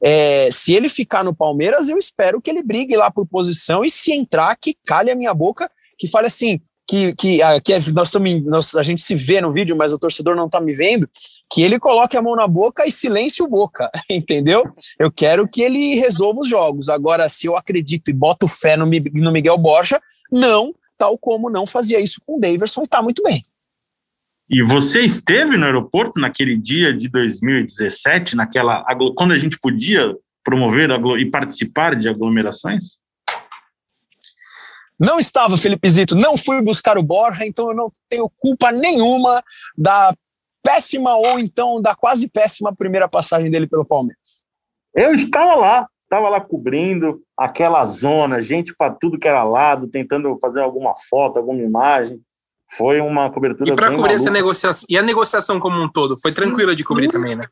É, 0.03 0.49
se 0.51 0.73
ele 0.73 0.89
ficar 0.89 1.23
no 1.23 1.35
Palmeiras, 1.35 1.87
eu 1.87 1.97
espero 1.99 2.41
que 2.41 2.49
ele 2.49 2.63
brigue 2.63 2.97
lá 2.97 3.11
por 3.11 3.25
posição 3.27 3.85
e 3.85 3.89
se 3.89 4.11
entrar, 4.11 4.57
que 4.57 4.75
calhe 4.85 5.11
a 5.11 5.15
minha 5.15 5.33
boca 5.33 5.69
que 5.97 6.07
fale 6.07 6.27
assim, 6.27 6.59
que, 6.87 7.15
que, 7.15 7.41
ah, 7.41 7.59
que 7.59 7.73
é, 7.73 7.79
nós, 7.93 8.13
nós, 8.45 8.75
a 8.75 8.83
gente 8.83 9.01
se 9.01 9.15
vê 9.15 9.41
no 9.41 9.51
vídeo, 9.51 9.75
mas 9.75 9.91
o 9.91 9.99
torcedor 9.99 10.35
não 10.35 10.45
está 10.45 10.61
me 10.61 10.73
vendo, 10.73 11.09
que 11.51 11.61
ele 11.61 11.79
coloque 11.79 12.15
a 12.15 12.21
mão 12.21 12.35
na 12.35 12.47
boca 12.47 12.87
e 12.87 12.91
silêncio 12.91 13.47
boca, 13.47 13.89
entendeu? 14.09 14.63
Eu 14.99 15.11
quero 15.11 15.47
que 15.47 15.61
ele 15.61 15.95
resolva 15.95 16.41
os 16.41 16.47
jogos. 16.47 16.89
Agora, 16.89 17.27
se 17.27 17.47
eu 17.47 17.57
acredito 17.57 18.09
e 18.09 18.13
boto 18.13 18.47
fé 18.47 18.77
no, 18.77 18.85
no 18.85 19.31
Miguel 19.31 19.57
Borja, 19.57 19.99
não, 20.31 20.73
tal 20.97 21.17
como 21.17 21.49
não 21.49 21.65
fazia 21.65 21.99
isso 21.99 22.21
com 22.25 22.37
o 22.37 22.39
Daverson 22.39 22.83
está 22.83 23.01
muito 23.01 23.23
bem. 23.23 23.43
E 24.47 24.61
você 24.61 25.01
esteve 25.01 25.57
no 25.57 25.65
aeroporto 25.65 26.19
naquele 26.19 26.55
dia 26.55 26.93
de 26.93 27.09
2017, 27.09 28.35
naquela 28.35 28.85
quando 29.15 29.33
a 29.33 29.37
gente 29.39 29.57
podia 29.59 30.15
promover 30.43 30.91
e 31.19 31.25
participar 31.25 31.95
de 31.95 32.07
aglomerações? 32.07 32.99
Não 34.99 35.19
estava, 35.19 35.57
Felipe 35.57 35.89
Zito, 35.89 36.15
não 36.15 36.37
fui 36.37 36.61
buscar 36.61 36.97
o 36.97 37.03
Borja, 37.03 37.45
então 37.45 37.69
eu 37.69 37.75
não 37.75 37.91
tenho 38.09 38.29
culpa 38.37 38.71
nenhuma 38.71 39.43
da 39.77 40.13
péssima 40.63 41.15
ou 41.15 41.39
então 41.39 41.81
da 41.81 41.93
quase 41.93 42.27
péssima 42.27 42.75
primeira 42.75 43.07
passagem 43.07 43.51
dele 43.51 43.67
pelo 43.67 43.85
Palmeiras? 43.85 44.41
Eu 44.93 45.13
estava 45.13 45.55
lá, 45.55 45.87
estava 45.99 46.29
lá 46.29 46.39
cobrindo 46.39 47.21
aquela 47.37 47.85
zona, 47.85 48.41
gente 48.41 48.73
para 48.75 48.93
tudo 48.93 49.19
que 49.19 49.27
era 49.27 49.43
lado, 49.43 49.87
tentando 49.87 50.37
fazer 50.39 50.61
alguma 50.61 50.93
foto, 51.09 51.37
alguma 51.37 51.61
imagem. 51.61 52.21
Foi 52.77 52.99
uma 52.99 53.29
cobertura 53.29 53.69
E 53.69 53.75
para 53.75 53.87
cobrir 53.87 54.01
maluca. 54.01 54.15
essa 54.15 54.31
negociação, 54.31 54.87
e 54.89 54.97
a 54.97 55.03
negociação 55.03 55.59
como 55.59 55.79
um 55.79 55.89
todo, 55.91 56.17
foi 56.19 56.31
tranquila 56.31 56.75
de 56.75 56.83
cobrir 56.83 57.09
também, 57.09 57.35
né? 57.35 57.45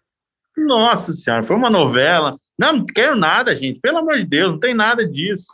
Nossa 0.57 1.13
senhora, 1.13 1.43
foi 1.43 1.55
uma 1.55 1.69
novela. 1.69 2.37
Não, 2.57 2.77
não 2.77 2.85
quero 2.85 3.15
nada, 3.15 3.55
gente. 3.55 3.79
Pelo 3.79 3.99
amor 3.99 4.17
de 4.17 4.25
Deus, 4.25 4.53
não 4.53 4.59
tem 4.59 4.73
nada 4.73 5.07
disso. 5.07 5.47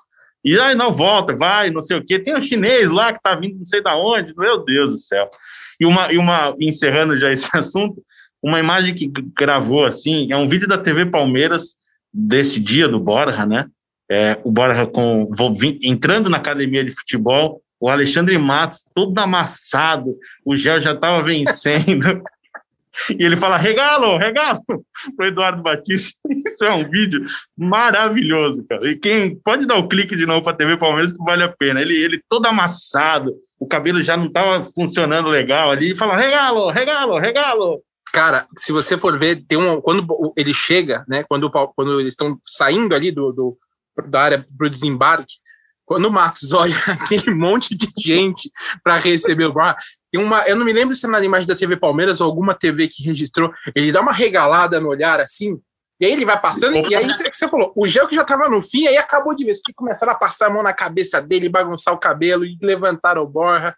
E 0.44 0.58
aí 0.60 0.76
não 0.76 0.92
volta, 0.92 1.36
vai, 1.36 1.70
não 1.70 1.82
sei 1.82 1.98
o 1.98 2.06
quê. 2.06 2.18
Tem 2.20 2.36
um 2.36 2.42
chinês 2.42 2.90
lá 2.90 3.14
que 3.14 3.22
tá 3.22 3.36
vindo 3.36 3.58
não 3.58 3.66
sei 3.66 3.82
da 3.82 3.98
onde. 3.98 4.34
Meu 4.38 4.64
Deus 4.64 4.92
do 4.92 4.98
céu. 4.98 5.30
E 5.80 5.86
uma, 5.86 6.12
e 6.12 6.18
uma 6.18 6.56
encerrando 6.60 7.16
já 7.16 7.32
esse 7.32 7.50
assunto, 7.56 8.04
uma 8.42 8.60
imagem 8.60 8.96
que 8.96 9.12
gravou 9.38 9.86
assim, 9.86 10.32
é 10.32 10.38
um 10.38 10.48
vídeo 10.48 10.68
da 10.68 10.78
TV 10.78 11.06
Palmeiras 11.06 11.76
desse 12.14 12.60
dia 12.60 12.88
do 12.88 13.00
Borja, 13.00 13.46
né? 13.46 13.68
É, 14.10 14.40
o 14.44 14.52
Borja 14.52 14.88
com 14.88 15.30
entrando 15.84 16.30
na 16.30 16.38
academia 16.38 16.84
de 16.84 16.92
futebol, 16.92 17.62
o 17.80 17.90
Alexandre 17.90 18.38
Matos 18.38 18.84
todo 18.94 19.18
amassado, 19.20 20.16
o 20.44 20.56
Gel 20.56 20.80
já 20.80 20.94
estava 20.94 21.22
vencendo. 21.22 22.24
E 23.18 23.24
ele 23.24 23.36
fala, 23.36 23.58
regalo, 23.58 24.18
regalo, 24.18 24.60
pro 25.16 25.28
Eduardo 25.28 25.62
Batista. 25.62 26.12
Isso 26.30 26.66
é 26.66 26.74
um 26.74 26.90
vídeo 26.90 27.26
maravilhoso, 27.58 28.66
cara. 28.68 28.90
E 28.90 28.96
quem 28.96 29.36
pode 29.36 29.66
dar 29.66 29.78
o 29.78 29.88
clique 29.88 30.16
de 30.16 30.26
novo 30.26 30.44
para 30.44 30.56
TV 30.56 30.78
Palmeiras 30.78 31.14
que 31.14 31.24
vale 31.24 31.44
a 31.44 31.50
pena. 31.50 31.82
Ele, 31.82 31.98
ele 31.98 32.22
todo 32.28 32.46
amassado, 32.46 33.36
o 33.60 33.68
cabelo 33.68 34.02
já 34.02 34.16
não 34.16 34.28
estava 34.28 34.64
funcionando 34.64 35.30
legal 35.30 35.72
ali, 35.72 35.92
e 35.92 35.96
fala, 35.96 36.16
regalo, 36.16 36.70
regalo, 36.70 37.20
regalo. 37.20 37.82
Cara, 38.12 38.48
se 38.58 38.72
você 38.72 38.98
for 38.98 39.18
ver, 39.20 39.44
tem 39.48 39.58
um, 39.58 39.80
quando 39.80 40.34
ele 40.36 40.54
chega, 40.54 41.06
né, 41.08 41.24
quando, 41.24 41.50
quando 41.50 42.00
eles 42.00 42.14
estão 42.14 42.40
saindo 42.44 42.96
ali 42.96 43.12
do, 43.12 43.32
do 43.32 43.58
da 44.08 44.22
área 44.22 44.46
para 44.58 44.68
o 44.68 44.70
desembarque, 44.70 45.36
quando 45.86 46.06
o 46.06 46.12
Marcos 46.12 46.54
olha 46.54 46.76
aquele 46.88 47.34
monte 47.34 47.76
de 47.76 47.90
gente 47.98 48.52
para 48.84 48.98
receber 48.98 49.46
o 49.46 49.54
bar, 49.54 49.76
tem 50.12 50.22
uma, 50.22 50.42
eu 50.44 50.56
não 50.56 50.66
me 50.66 50.74
lembro 50.74 50.96
se 50.96 51.06
é 51.06 51.10
na 51.10 51.24
imagem 51.24 51.48
da 51.48 51.56
TV 51.56 51.78
Palmeiras 51.78 52.20
ou 52.20 52.28
alguma 52.28 52.56
TV 52.56 52.88
que 52.88 53.04
registrou, 53.04 53.54
ele 53.76 53.92
dá 53.92 54.02
uma 54.02 54.12
regalada 54.12 54.80
no 54.80 54.90
olhar 54.90 55.20
assim, 55.20 55.60
e 56.00 56.06
aí 56.06 56.14
ele 56.14 56.26
vai 56.26 56.40
passando, 56.40 56.82
e 56.90 56.96
aí 56.96 57.06
isso 57.06 57.22
é 57.22 57.30
que 57.30 57.36
você 57.36 57.48
falou, 57.48 57.74
o 57.76 57.88
gel 57.88 58.08
que 58.08 58.16
já 58.16 58.22
estava 58.22 58.50
no 58.50 58.62
fim, 58.62 58.88
aí 58.88 58.98
acabou 58.98 59.36
de 59.36 59.44
ver, 59.44 59.56
que 59.64 59.74
começaram 59.74 60.14
a 60.14 60.16
passar 60.16 60.48
a 60.48 60.50
mão 60.50 60.64
na 60.64 60.74
cabeça 60.74 61.22
dele, 61.22 61.50
bagunçar 61.50 61.94
o 61.94 62.00
cabelo 62.00 62.46
e 62.46 62.58
levantar 62.62 63.18
o 63.18 63.28
Borra. 63.28 63.76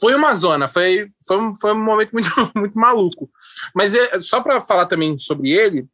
Foi 0.00 0.14
uma 0.14 0.34
zona, 0.34 0.66
foi, 0.66 1.08
foi, 1.26 1.38
um, 1.38 1.54
foi 1.54 1.72
um 1.72 1.82
momento 1.82 2.12
muito, 2.12 2.30
muito 2.56 2.78
maluco. 2.78 3.30
Mas 3.74 3.94
é, 3.94 4.20
só 4.20 4.40
para 4.40 4.60
falar 4.60 4.86
também 4.86 5.18
sobre 5.18 5.50
ele, 5.50 5.86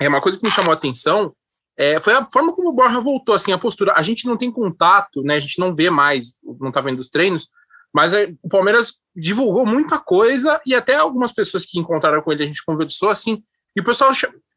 é 0.00 0.08
uma 0.08 0.20
coisa 0.20 0.38
que 0.38 0.44
me 0.44 0.50
chamou 0.50 0.72
a 0.72 0.74
atenção, 0.74 1.34
é, 1.76 2.00
foi 2.00 2.12
a 2.12 2.26
forma 2.30 2.52
como 2.52 2.68
o 2.68 2.72
Borja 2.72 3.00
voltou, 3.00 3.34
assim, 3.34 3.52
a 3.52 3.58
postura. 3.58 3.94
A 3.96 4.02
gente 4.02 4.26
não 4.26 4.36
tem 4.36 4.50
contato, 4.50 5.22
né? 5.22 5.36
A 5.36 5.40
gente 5.40 5.58
não 5.58 5.74
vê 5.74 5.88
mais, 5.90 6.36
não 6.60 6.72
tá 6.72 6.80
vendo 6.80 6.98
os 6.98 7.08
treinos, 7.08 7.48
mas 7.94 8.12
o 8.42 8.48
Palmeiras 8.48 8.94
divulgou 9.14 9.66
muita 9.66 9.98
coisa 9.98 10.60
e 10.64 10.74
até 10.74 10.94
algumas 10.94 11.32
pessoas 11.32 11.64
que 11.64 11.78
encontraram 11.78 12.22
com 12.22 12.32
ele 12.32 12.44
a 12.44 12.46
gente 12.46 12.64
conversou 12.64 13.10
assim. 13.10 13.42
E 13.76 13.80
o 13.80 13.84
pessoal 13.84 14.10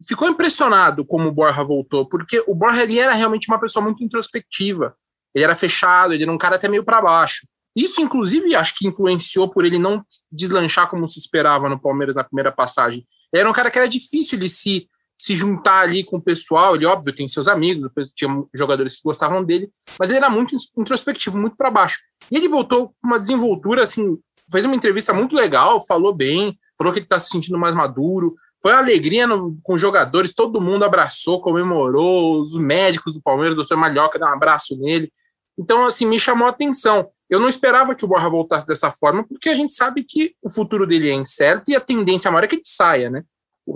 ficou 0.08 0.28
impressionado 0.28 1.06
como 1.06 1.30
o 1.30 1.32
Borja 1.32 1.63
voltou, 1.63 2.08
porque 2.08 2.44
o 2.48 2.56
Borja 2.56 2.84
ele 2.84 3.00
era 3.00 3.13
realmente 3.13 3.48
uma 3.48 3.60
pessoa 3.60 3.84
muito 3.84 4.04
introspectiva. 4.04 4.96
Ele 5.34 5.44
era 5.44 5.56
fechado, 5.56 6.13
ele 6.13 6.24
era 6.24 6.32
um 6.32 6.38
cara 6.38 6.56
até 6.56 6.67
meio 6.67 6.84
para 6.84 7.02
baixo. 7.02 7.48
Isso, 7.76 8.02
inclusive, 8.02 8.56
acho 8.56 8.76
que 8.76 8.88
influenciou 8.88 9.50
por 9.50 9.63
ele 9.63 9.80
não 9.80 10.04
deslanchar 10.32 10.89
como 10.89 11.08
se 11.08 11.20
esperava 11.20 11.70
no 11.70 11.80
Palmeiras 11.80 12.15
na 12.15 12.24
primeira 12.24 12.52
passagem. 12.52 13.06
Ele 13.32 13.41
era 13.41 13.50
um 13.50 13.54
cara 13.54 13.72
que 13.72 13.78
era 13.78 13.88
difícil 13.88 14.38
de 14.38 14.50
se, 14.50 14.89
se 15.22 15.36
juntar 15.36 15.82
ali 15.82 16.04
com 16.04 16.18
o 16.18 16.22
pessoal. 16.22 16.76
Ele, 16.76 16.86
óbvio, 16.88 17.14
tem 17.14 17.28
seus 17.28 17.48
amigos, 17.48 17.88
tinha 18.16 18.44
jogadores 18.56 18.96
que 18.96 19.04
gostavam 19.04 19.44
dele, 19.44 19.70
mas 20.00 20.10
ele 20.10 20.18
era 20.18 20.32
muito 20.32 20.56
introspectivo, 20.76 21.38
muito 21.38 21.56
para 21.56 21.70
baixo. 21.70 22.00
E 22.32 22.38
ele 22.38 22.48
voltou 22.48 22.88
com 22.88 23.08
uma 23.08 23.20
desenvoltura, 23.20 23.84
assim, 23.84 24.18
fez 24.52 24.66
uma 24.66 24.76
entrevista 24.76 25.14
muito 25.14 25.36
legal, 25.36 25.86
falou 25.86 26.12
bem, 26.12 26.58
falou 26.76 26.92
que 26.92 26.98
ele 26.98 27.06
está 27.06 27.20
se 27.20 27.30
sentindo 27.30 27.60
mais 27.60 27.76
maduro. 27.76 28.36
Foi 28.64 28.72
uma 28.72 28.80
alegria 28.80 29.28
no, 29.28 29.60
com 29.62 29.76
os 29.76 29.82
jogadores, 29.82 30.34
todo 30.34 30.60
mundo 30.60 30.86
abraçou, 30.86 31.40
comemorou, 31.40 32.42
os 32.42 32.58
médicos 32.58 33.14
do 33.14 33.22
Palmeiras, 33.22 33.54
o 33.54 33.58
doutor 33.58 33.78
Malhoca 33.78 34.18
deu 34.18 34.28
um 34.28 34.32
abraço 34.32 34.76
nele. 34.76 35.12
Então, 35.58 35.86
assim, 35.86 36.08
me 36.08 36.20
chamou 36.20 36.48
a 36.48 36.50
atenção. 36.50 37.10
Eu 37.30 37.40
não 37.40 37.48
esperava 37.48 37.94
que 37.94 38.04
o 38.04 38.08
Borja 38.08 38.28
voltasse 38.28 38.66
dessa 38.66 38.92
forma, 38.92 39.24
porque 39.24 39.50
a 39.50 39.56
gente 39.56 39.72
sabe 39.72 40.04
que 40.04 40.34
o 40.42 40.50
futuro 40.50 40.88
dele 40.88 41.12
é 41.12 41.14
incerto 41.14 41.70
e 41.70 41.76
a 41.76 41.80
tendência 41.80 42.32
maior 42.32 42.44
é 42.44 42.48
que 42.48 42.56
ele 42.56 42.64
saia, 42.66 43.10
né? 43.10 43.24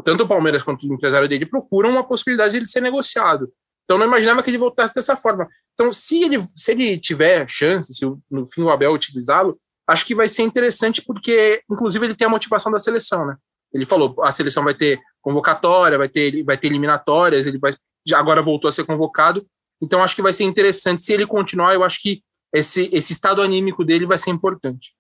Tanto 0.03 0.23
o 0.23 0.27
Palmeiras 0.27 0.63
quanto 0.63 0.83
os 0.83 0.89
empresários 0.89 1.29
dele 1.29 1.45
procuram 1.45 1.91
uma 1.91 2.03
possibilidade 2.03 2.51
de 2.51 2.57
ele 2.57 2.67
ser 2.67 2.81
negociado. 2.81 3.51
Então, 3.83 3.97
não 3.97 4.07
imaginava 4.07 4.41
que 4.41 4.49
ele 4.49 4.57
voltasse 4.57 4.95
dessa 4.95 5.15
forma. 5.15 5.47
Então, 5.73 5.91
se 5.91 6.23
ele, 6.23 6.41
se 6.55 6.71
ele 6.71 6.99
tiver 6.99 7.47
chance, 7.47 7.93
se 7.93 8.05
no 8.29 8.45
fim 8.47 8.63
o 8.63 8.69
Abel 8.69 8.91
utilizá-lo, 8.91 9.59
acho 9.87 10.05
que 10.05 10.15
vai 10.15 10.27
ser 10.27 10.41
interessante 10.41 11.03
porque, 11.05 11.61
inclusive, 11.69 12.05
ele 12.05 12.15
tem 12.15 12.25
a 12.25 12.29
motivação 12.29 12.71
da 12.71 12.79
seleção, 12.79 13.25
né? 13.25 13.35
Ele 13.71 13.85
falou, 13.85 14.15
a 14.23 14.31
seleção 14.31 14.63
vai 14.63 14.73
ter 14.73 14.99
convocatória, 15.21 15.97
vai 15.97 16.09
ter, 16.09 16.43
vai 16.43 16.57
ter 16.57 16.67
eliminatórias, 16.67 17.45
ele 17.45 17.59
vai, 17.59 17.73
agora 18.13 18.41
voltou 18.41 18.69
a 18.69 18.71
ser 18.71 18.85
convocado. 18.85 19.45
Então, 19.81 20.03
acho 20.03 20.15
que 20.15 20.21
vai 20.21 20.33
ser 20.33 20.45
interessante. 20.45 21.03
Se 21.03 21.13
ele 21.13 21.27
continuar, 21.27 21.73
eu 21.73 21.83
acho 21.83 22.01
que 22.01 22.23
esse, 22.53 22.89
esse 22.91 23.13
estado 23.13 23.41
anímico 23.41 23.83
dele 23.83 24.05
vai 24.05 24.17
ser 24.17 24.31
importante. 24.31 24.95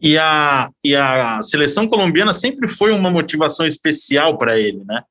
E 0.00 0.16
a, 0.16 0.70
e 0.84 0.96
a 0.96 1.42
seleção 1.42 1.86
colombiana 1.86 2.32
sempre 2.32 2.66
foi 2.68 2.92
uma 2.92 3.10
motivação 3.10 3.66
especial 3.66 4.38
para 4.38 4.58
ele, 4.58 4.82
né? 4.86 5.02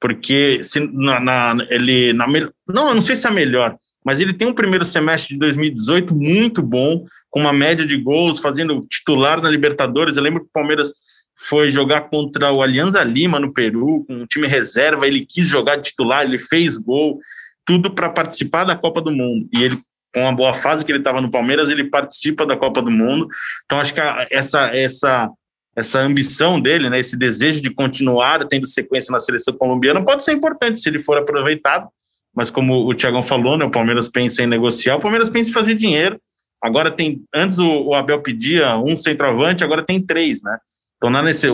Porque 0.00 0.62
se, 0.62 0.78
na, 0.80 1.20
na, 1.20 1.66
ele, 1.70 2.12
na, 2.12 2.26
não, 2.68 2.94
não 2.94 3.00
sei 3.00 3.16
se 3.16 3.26
é 3.26 3.30
a 3.30 3.32
melhor, 3.32 3.76
mas 4.04 4.20
ele 4.20 4.32
tem 4.32 4.46
um 4.46 4.54
primeiro 4.54 4.84
semestre 4.84 5.34
de 5.34 5.40
2018 5.40 6.14
muito 6.14 6.62
bom, 6.62 7.04
com 7.28 7.40
uma 7.40 7.52
média 7.52 7.84
de 7.84 7.96
gols, 7.96 8.38
fazendo 8.38 8.80
titular 8.88 9.42
na 9.42 9.50
Libertadores. 9.50 10.16
Eu 10.16 10.22
lembro 10.22 10.40
que 10.42 10.48
o 10.48 10.52
Palmeiras 10.52 10.92
foi 11.36 11.70
jogar 11.70 12.02
contra 12.02 12.52
o 12.52 12.62
Alianza 12.62 13.02
Lima 13.02 13.38
no 13.38 13.52
Peru, 13.52 14.04
com 14.06 14.14
um 14.14 14.26
time 14.26 14.46
reserva, 14.46 15.06
ele 15.06 15.26
quis 15.26 15.46
jogar 15.46 15.76
de 15.76 15.90
titular, 15.90 16.24
ele 16.24 16.38
fez 16.38 16.78
gol, 16.78 17.18
tudo 17.64 17.94
para 17.94 18.08
participar 18.08 18.64
da 18.64 18.76
Copa 18.76 19.02
do 19.02 19.10
Mundo. 19.10 19.48
E 19.52 19.62
ele, 19.62 19.78
com 20.16 20.26
a 20.26 20.32
boa 20.32 20.54
fase 20.54 20.82
que 20.82 20.90
ele 20.90 21.00
estava 21.00 21.20
no 21.20 21.30
Palmeiras, 21.30 21.68
ele 21.68 21.84
participa 21.84 22.46
da 22.46 22.56
Copa 22.56 22.80
do 22.80 22.90
Mundo. 22.90 23.28
Então, 23.66 23.78
acho 23.78 23.92
que 23.92 24.00
essa, 24.30 24.74
essa, 24.74 25.30
essa 25.76 26.00
ambição 26.00 26.58
dele, 26.58 26.88
né, 26.88 26.98
esse 26.98 27.18
desejo 27.18 27.60
de 27.60 27.68
continuar 27.68 28.46
tendo 28.48 28.66
sequência 28.66 29.12
na 29.12 29.20
seleção 29.20 29.52
colombiana, 29.52 30.02
pode 30.02 30.24
ser 30.24 30.32
importante 30.32 30.80
se 30.80 30.88
ele 30.88 31.02
for 31.02 31.18
aproveitado 31.18 31.86
mas 32.34 32.50
como 32.50 32.86
o 32.86 32.92
Tiagão 32.92 33.22
falou, 33.22 33.56
né, 33.56 33.64
o 33.64 33.70
Palmeiras 33.70 34.10
pensa 34.10 34.42
em 34.42 34.46
negociar, 34.46 34.96
o 34.96 35.00
Palmeiras 35.00 35.30
pensa 35.30 35.48
em 35.48 35.54
fazer 35.54 35.74
dinheiro. 35.74 36.20
Agora 36.62 36.90
tem, 36.90 37.22
antes 37.34 37.58
o, 37.58 37.66
o 37.66 37.94
Abel 37.94 38.20
pedia 38.20 38.76
um 38.76 38.94
centroavante, 38.94 39.64
agora 39.64 39.82
tem 39.82 40.04
três, 40.04 40.42
né? 40.42 40.58
Então, 40.98 41.08
na 41.08 41.22
nesse, 41.22 41.48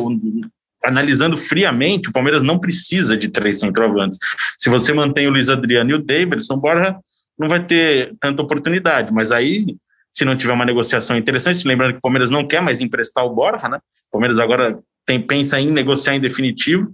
analisando 0.83 1.37
friamente, 1.37 2.09
o 2.09 2.13
Palmeiras 2.13 2.43
não 2.43 2.59
precisa 2.59 3.17
de 3.17 3.29
três 3.29 3.61
centroavantes. 3.61 4.19
Se 4.59 4.69
você 4.69 4.93
mantém 4.93 5.29
o 5.29 5.31
Luiz 5.31 5.49
Adriano 5.49 5.91
e 5.91 5.95
o 5.95 6.03
Davidson, 6.03 6.57
Borja 6.57 6.97
não 7.39 7.49
vai 7.49 7.65
ter 7.65 8.15
tanta 8.21 8.43
oportunidade, 8.43 9.13
mas 9.13 9.33
aí, 9.33 9.77
se 10.11 10.25
não 10.25 10.37
tiver 10.37 10.53
uma 10.53 10.65
negociação 10.65 11.17
interessante, 11.17 11.67
lembrando 11.67 11.93
que 11.93 11.99
o 11.99 12.03
Palmeiras 12.03 12.31
não 12.31 12.47
quer 12.47 12.61
mais 12.61 12.81
emprestar 12.81 13.25
o 13.25 13.35
Borja, 13.35 13.69
né? 13.69 13.79
O 14.09 14.13
Palmeiras 14.13 14.39
agora 14.39 14.79
tem, 15.07 15.21
pensa 15.21 15.59
em 15.59 15.71
negociar 15.71 16.15
em 16.15 16.21
definitivo, 16.21 16.93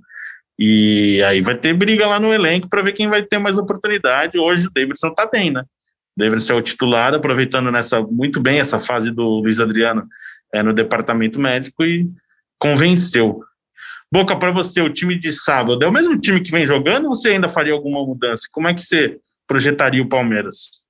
e 0.58 1.22
aí 1.22 1.40
vai 1.40 1.56
ter 1.56 1.72
briga 1.72 2.06
lá 2.06 2.18
no 2.18 2.32
elenco 2.32 2.68
para 2.68 2.82
ver 2.82 2.92
quem 2.92 3.08
vai 3.08 3.22
ter 3.22 3.38
mais 3.38 3.58
oportunidade. 3.58 4.38
Hoje 4.38 4.66
o 4.66 4.70
Davidson 4.70 5.08
está 5.08 5.26
bem, 5.26 5.52
né? 5.52 5.60
O 5.60 6.20
Davidson 6.20 6.54
é 6.54 6.56
o 6.56 6.62
titular, 6.62 7.14
aproveitando 7.14 7.70
nessa 7.70 8.02
muito 8.02 8.40
bem 8.40 8.58
essa 8.58 8.80
fase 8.80 9.12
do 9.12 9.22
Luiz 9.22 9.60
Adriano 9.60 10.06
é, 10.52 10.62
no 10.62 10.72
departamento 10.72 11.38
médico 11.38 11.84
e 11.84 12.08
convenceu. 12.58 13.40
Boca, 14.10 14.36
para 14.36 14.50
você, 14.50 14.80
o 14.80 14.90
time 14.90 15.16
de 15.16 15.32
sábado 15.32 15.84
é 15.84 15.86
o 15.86 15.92
mesmo 15.92 16.18
time 16.18 16.40
que 16.40 16.50
vem 16.50 16.66
jogando 16.66 17.06
ou 17.06 17.14
você 17.14 17.30
ainda 17.30 17.48
faria 17.48 17.72
alguma 17.72 18.04
mudança? 18.04 18.48
Como 18.50 18.66
é 18.66 18.74
que 18.74 18.82
você 18.82 19.18
projetaria 19.48 20.02
o 20.02 20.08
Palmeiras? 20.08 20.82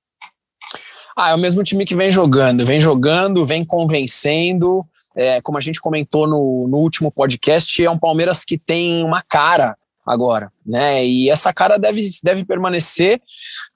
Ah, 1.17 1.31
é 1.31 1.33
o 1.33 1.39
mesmo 1.39 1.63
time 1.63 1.85
que 1.85 1.95
vem 1.95 2.11
jogando, 2.11 2.63
vem 2.63 2.79
jogando, 2.79 3.43
vem 3.45 3.65
convencendo 3.65 4.85
é, 5.15 5.41
como 5.41 5.57
a 5.57 5.61
gente 5.61 5.81
comentou 5.81 6.27
no, 6.27 6.67
no 6.67 6.77
último 6.77 7.11
podcast, 7.11 7.83
é 7.83 7.89
um 7.89 7.99
Palmeiras 7.99 8.45
que 8.45 8.57
tem 8.57 9.03
uma 9.03 9.21
cara 9.21 9.75
agora, 10.09 10.51
né? 10.65 11.05
E 11.05 11.29
essa 11.29 11.53
cara 11.53 11.77
deve, 11.77 12.09
deve 12.23 12.43
permanecer, 12.43 13.21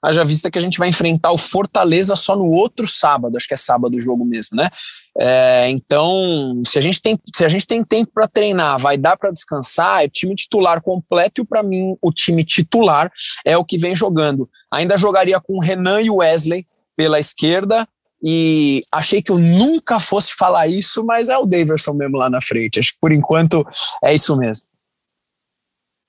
haja 0.02 0.24
vista 0.24 0.50
que 0.50 0.58
a 0.58 0.60
gente 0.60 0.78
vai 0.78 0.88
enfrentar 0.88 1.30
o 1.30 1.38
Fortaleza 1.38 2.16
só 2.16 2.34
no 2.34 2.50
outro 2.50 2.88
sábado, 2.88 3.36
acho 3.36 3.46
que 3.46 3.54
é 3.54 3.56
sábado 3.56 3.96
o 3.96 4.00
jogo 4.00 4.24
mesmo, 4.24 4.56
né? 4.56 4.68
É, 5.16 5.68
então, 5.70 6.60
se 6.66 6.76
a 6.76 6.82
gente 6.82 7.00
tem, 7.00 7.16
se 7.32 7.44
a 7.44 7.48
gente 7.48 7.68
tem 7.68 7.84
tempo 7.84 8.10
para 8.12 8.26
treinar, 8.26 8.80
vai 8.80 8.98
dar 8.98 9.16
para 9.16 9.30
descansar, 9.30 10.02
é 10.02 10.08
time 10.08 10.34
titular 10.34 10.82
completo 10.82 11.42
e 11.42 11.46
para 11.46 11.62
mim 11.62 11.96
o 12.02 12.10
time 12.10 12.44
titular 12.44 13.12
é 13.44 13.56
o 13.56 13.64
que 13.64 13.78
vem 13.78 13.94
jogando. 13.94 14.50
Ainda 14.72 14.98
jogaria 14.98 15.38
com 15.38 15.60
Renan 15.60 16.02
e 16.02 16.10
Wesley 16.10 16.66
pela 16.96 17.20
esquerda 17.20 17.86
e 18.20 18.82
achei 18.90 19.22
que 19.22 19.30
eu 19.30 19.38
nunca 19.38 20.00
fosse 20.00 20.34
falar 20.34 20.66
isso, 20.66 21.04
mas 21.04 21.28
é 21.28 21.38
o 21.38 21.46
Daverson 21.46 21.92
mesmo 21.92 22.16
lá 22.16 22.28
na 22.28 22.40
frente. 22.40 22.80
Acho 22.80 22.92
que 22.92 22.98
por 23.00 23.12
enquanto 23.12 23.64
é 24.02 24.12
isso 24.12 24.36
mesmo. 24.36 24.66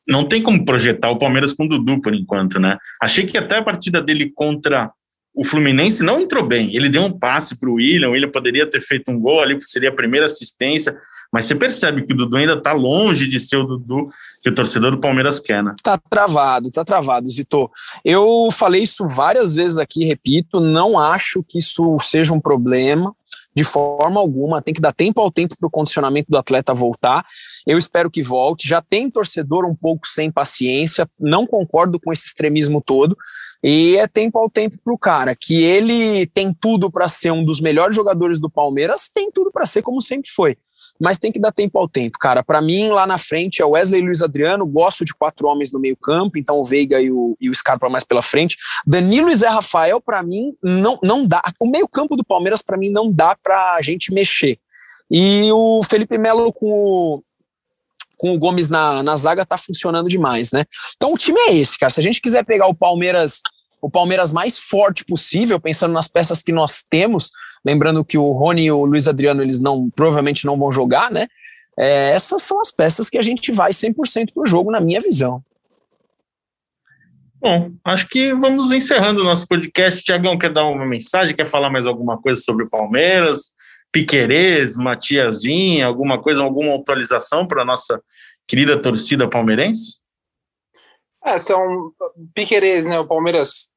Não 0.07 0.23
tem 0.23 0.41
como 0.41 0.63
projetar 0.63 1.09
o 1.09 1.17
Palmeiras 1.17 1.53
com 1.53 1.65
o 1.65 1.67
Dudu 1.67 2.01
por 2.01 2.13
enquanto, 2.13 2.59
né? 2.59 2.77
Achei 3.01 3.25
que 3.25 3.37
até 3.37 3.57
a 3.57 3.63
partida 3.63 4.01
dele 4.01 4.31
contra 4.33 4.91
o 5.33 5.43
Fluminense 5.43 6.03
não 6.03 6.19
entrou 6.19 6.45
bem. 6.45 6.73
Ele 6.75 6.87
deu 6.87 7.03
um 7.03 7.11
passe 7.11 7.57
para 7.57 7.69
o 7.69 7.73
William, 7.73 8.09
o 8.09 8.11
William 8.11 8.29
poderia 8.29 8.65
ter 8.65 8.81
feito 8.81 9.11
um 9.11 9.19
gol 9.19 9.41
ali, 9.41 9.57
seria 9.59 9.89
a 9.89 9.95
primeira 9.95 10.25
assistência, 10.25 10.95
mas 11.31 11.45
você 11.45 11.55
percebe 11.55 12.03
que 12.03 12.13
o 12.13 12.15
Dudu 12.15 12.37
ainda 12.37 12.53
está 12.53 12.71
longe 12.71 13.27
de 13.27 13.39
ser 13.39 13.57
o 13.57 13.65
Dudu 13.65 14.09
que 14.41 14.49
o 14.49 14.55
torcedor 14.55 14.91
do 14.91 15.01
Palmeiras 15.01 15.39
quer, 15.39 15.61
né? 15.61 15.75
Tá 15.83 15.97
travado, 15.97 16.69
tá 16.69 16.85
travado, 16.85 17.29
Zito. 17.29 17.69
Eu 18.05 18.49
falei 18.51 18.83
isso 18.83 19.05
várias 19.05 19.53
vezes 19.53 19.77
aqui, 19.77 20.05
repito, 20.05 20.61
não 20.61 20.97
acho 20.97 21.43
que 21.43 21.57
isso 21.57 21.97
seja 21.99 22.33
um 22.33 22.39
problema 22.39 23.13
de 23.55 23.63
forma 23.63 24.19
alguma, 24.19 24.61
tem 24.61 24.73
que 24.73 24.81
dar 24.81 24.91
tempo 24.91 25.19
ao 25.19 25.31
tempo 25.31 25.55
para 25.57 25.67
o 25.67 25.71
condicionamento 25.71 26.29
do 26.29 26.37
atleta 26.37 26.73
voltar. 26.73 27.25
Eu 27.65 27.77
espero 27.77 28.11
que 28.11 28.21
volte. 28.21 28.67
Já 28.67 28.81
tem 28.81 29.09
torcedor 29.09 29.65
um 29.65 29.75
pouco 29.75 30.07
sem 30.07 30.31
paciência, 30.31 31.07
não 31.19 31.47
concordo 31.47 31.99
com 31.99 32.11
esse 32.11 32.27
extremismo 32.27 32.81
todo. 32.81 33.17
E 33.63 33.97
é 33.97 34.07
tempo 34.07 34.37
ao 34.37 34.49
tempo 34.49 34.77
para 34.83 34.93
o 34.93 34.97
cara, 34.97 35.35
que 35.35 35.63
ele 35.63 36.27
tem 36.27 36.53
tudo 36.53 36.91
para 36.91 37.07
ser 37.07 37.31
um 37.31 37.43
dos 37.43 37.59
melhores 37.59 37.95
jogadores 37.95 38.39
do 38.39 38.49
Palmeiras, 38.49 39.09
tem 39.09 39.31
tudo 39.31 39.51
para 39.51 39.65
ser 39.65 39.81
como 39.81 40.01
sempre 40.01 40.29
foi 40.29 40.57
mas 40.99 41.19
tem 41.19 41.31
que 41.31 41.39
dar 41.39 41.51
tempo 41.51 41.77
ao 41.77 41.87
tempo, 41.87 42.17
cara. 42.19 42.43
Para 42.43 42.61
mim, 42.61 42.89
lá 42.89 43.05
na 43.05 43.17
frente 43.17 43.61
é 43.61 43.65
Wesley 43.65 44.01
Luiz 44.01 44.21
Adriano, 44.21 44.65
gosto 44.65 45.03
de 45.03 45.13
quatro 45.13 45.47
homens 45.47 45.71
no 45.71 45.79
meio-campo, 45.79 46.37
então 46.37 46.59
o 46.59 46.63
Veiga 46.63 47.01
e 47.01 47.11
o, 47.11 47.35
e 47.39 47.49
o 47.49 47.55
Scarpa 47.55 47.89
mais 47.89 48.03
pela 48.03 48.21
frente. 48.21 48.57
Danilo 48.85 49.29
e 49.29 49.35
Zé 49.35 49.47
Rafael, 49.47 49.99
para 49.99 50.21
mim, 50.23 50.53
não, 50.63 50.97
não 51.03 51.25
dá. 51.25 51.41
O 51.59 51.69
meio-campo 51.69 52.15
do 52.15 52.23
Palmeiras, 52.23 52.61
para 52.61 52.77
mim, 52.77 52.89
não 52.89 53.11
dá 53.11 53.35
pra 53.41 53.81
gente 53.81 54.13
mexer. 54.13 54.57
E 55.09 55.51
o 55.51 55.81
Felipe 55.83 56.17
Melo 56.17 56.51
com 56.51 56.67
o, 56.67 57.23
com 58.17 58.33
o 58.33 58.39
Gomes 58.39 58.69
na, 58.69 59.03
na 59.03 59.15
zaga 59.17 59.45
tá 59.45 59.57
funcionando 59.57 60.09
demais, 60.09 60.51
né? 60.51 60.65
Então 60.95 61.13
o 61.13 61.17
time 61.17 61.39
é 61.41 61.55
esse, 61.55 61.77
cara. 61.77 61.91
Se 61.91 61.99
a 61.99 62.03
gente 62.03 62.21
quiser 62.21 62.43
pegar 62.43 62.67
o 62.67 62.75
Palmeiras, 62.75 63.41
o 63.81 63.89
Palmeiras 63.89 64.31
mais 64.31 64.59
forte 64.59 65.05
possível, 65.05 65.59
pensando 65.59 65.93
nas 65.93 66.07
peças 66.07 66.41
que 66.41 66.51
nós 66.51 66.83
temos, 66.89 67.31
Lembrando 67.65 68.05
que 68.05 68.17
o 68.17 68.31
Rony 68.31 68.65
e 68.65 68.71
o 68.71 68.85
Luiz 68.85 69.07
Adriano, 69.07 69.41
eles 69.41 69.59
não 69.59 69.89
provavelmente 69.89 70.45
não 70.45 70.55
vão 70.55 70.71
jogar, 70.71 71.09
né? 71.09 71.25
É, 71.77 72.11
essas 72.11 72.43
são 72.43 72.61
as 72.61 72.71
peças 72.71 73.09
que 73.09 73.17
a 73.17 73.23
gente 73.23 73.51
vai 73.51 73.71
100% 73.71 74.31
para 74.33 74.43
o 74.43 74.45
jogo, 74.45 74.69
na 74.69 74.79
minha 74.79 75.01
visão. 75.01 75.43
Bom, 77.41 77.71
acho 77.83 78.07
que 78.07 78.33
vamos 78.35 78.71
encerrando 78.71 79.21
o 79.21 79.23
nosso 79.23 79.47
podcast. 79.47 80.03
Tiagão, 80.03 80.37
quer 80.37 80.53
dar 80.53 80.65
uma 80.67 80.85
mensagem? 80.85 81.35
Quer 81.35 81.45
falar 81.45 81.71
mais 81.71 81.87
alguma 81.87 82.21
coisa 82.21 82.39
sobre 82.39 82.65
o 82.65 82.69
Palmeiras? 82.69 83.54
Piquerez, 83.95 84.75
Matiazinha, 84.75 85.85
alguma 85.85 86.21
coisa, 86.21 86.43
alguma 86.43 86.75
atualização 86.75 87.47
para 87.47 87.61
a 87.61 87.65
nossa 87.65 88.03
querida 88.45 88.81
torcida 88.81 89.29
palmeirense? 89.29 89.99
É, 91.23 91.37
são 91.37 91.93
Piquerez, 92.33 92.87
né? 92.87 92.99
O 92.99 93.07
Palmeiras 93.07 93.71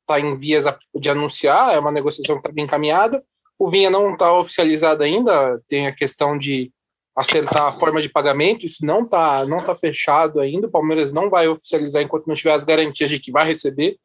está 0.00 0.18
em 0.18 0.36
vias 0.36 0.64
de 0.92 1.08
anunciar, 1.08 1.72
é 1.72 1.78
uma 1.78 1.92
negociação 1.92 2.34
que 2.34 2.40
está 2.40 2.52
bem 2.52 2.64
encaminhada. 2.64 3.24
O 3.56 3.70
Vinha 3.70 3.88
não 3.88 4.14
está 4.14 4.36
oficializado 4.36 5.04
ainda, 5.04 5.62
tem 5.68 5.86
a 5.86 5.94
questão 5.94 6.36
de 6.36 6.72
acertar 7.14 7.68
a 7.68 7.72
forma 7.72 8.02
de 8.02 8.08
pagamento, 8.08 8.66
isso 8.66 8.84
não 8.84 9.04
está 9.04 9.46
não 9.46 9.62
tá 9.62 9.76
fechado 9.76 10.40
ainda, 10.40 10.66
o 10.66 10.70
Palmeiras 10.70 11.12
não 11.12 11.30
vai 11.30 11.46
oficializar 11.46 12.02
enquanto 12.02 12.26
não 12.26 12.34
tiver 12.34 12.54
as 12.54 12.64
garantias 12.64 13.08
de 13.08 13.20
que 13.20 13.30
vai 13.30 13.46
receber 13.46 13.98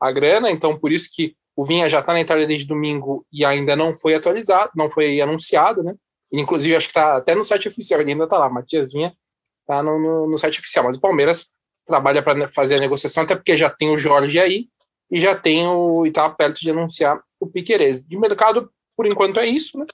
a 0.00 0.10
grana, 0.10 0.50
então 0.50 0.78
por 0.78 0.90
isso 0.90 1.10
que 1.12 1.36
o 1.60 1.64
Vinha 1.64 1.90
já 1.90 2.00
está 2.00 2.14
na 2.14 2.22
Itália 2.22 2.46
desde 2.46 2.66
domingo 2.66 3.26
e 3.30 3.44
ainda 3.44 3.76
não 3.76 3.92
foi 3.92 4.14
atualizado, 4.14 4.72
não 4.74 4.88
foi 4.88 5.20
anunciado, 5.20 5.82
né? 5.82 5.94
Inclusive, 6.32 6.74
acho 6.74 6.86
que 6.86 6.92
está 6.92 7.18
até 7.18 7.34
no 7.34 7.44
site 7.44 7.68
oficial, 7.68 8.00
ele 8.00 8.12
ainda 8.12 8.24
está 8.24 8.38
lá, 8.38 8.48
Matias 8.48 8.94
Vinha 8.94 9.14
está 9.60 9.82
no, 9.82 9.98
no, 9.98 10.30
no, 10.30 10.38
site 10.38 10.58
oficial, 10.58 10.86
mas 10.86 10.96
o 10.96 11.00
Palmeiras 11.02 11.52
trabalha 11.84 12.22
para 12.22 12.48
fazer 12.48 12.76
a 12.76 12.80
negociação, 12.80 13.24
até 13.24 13.36
porque 13.36 13.58
já 13.58 13.68
tem 13.68 13.90
o 13.90 13.98
Jorge 13.98 14.40
aí, 14.40 14.68
e 15.10 15.20
já 15.20 15.36
tem 15.36 15.66
o 15.66 16.06
e 16.06 16.10
tá 16.10 16.30
perto 16.30 16.60
de 16.60 16.70
anunciar 16.70 17.22
o 17.38 17.46
Piquerez. 17.46 18.02
De 18.02 18.18
mercado, 18.18 18.72
por 18.96 19.06
enquanto 19.06 19.38
é 19.38 19.46
isso, 19.46 19.78
né? 19.78 19.84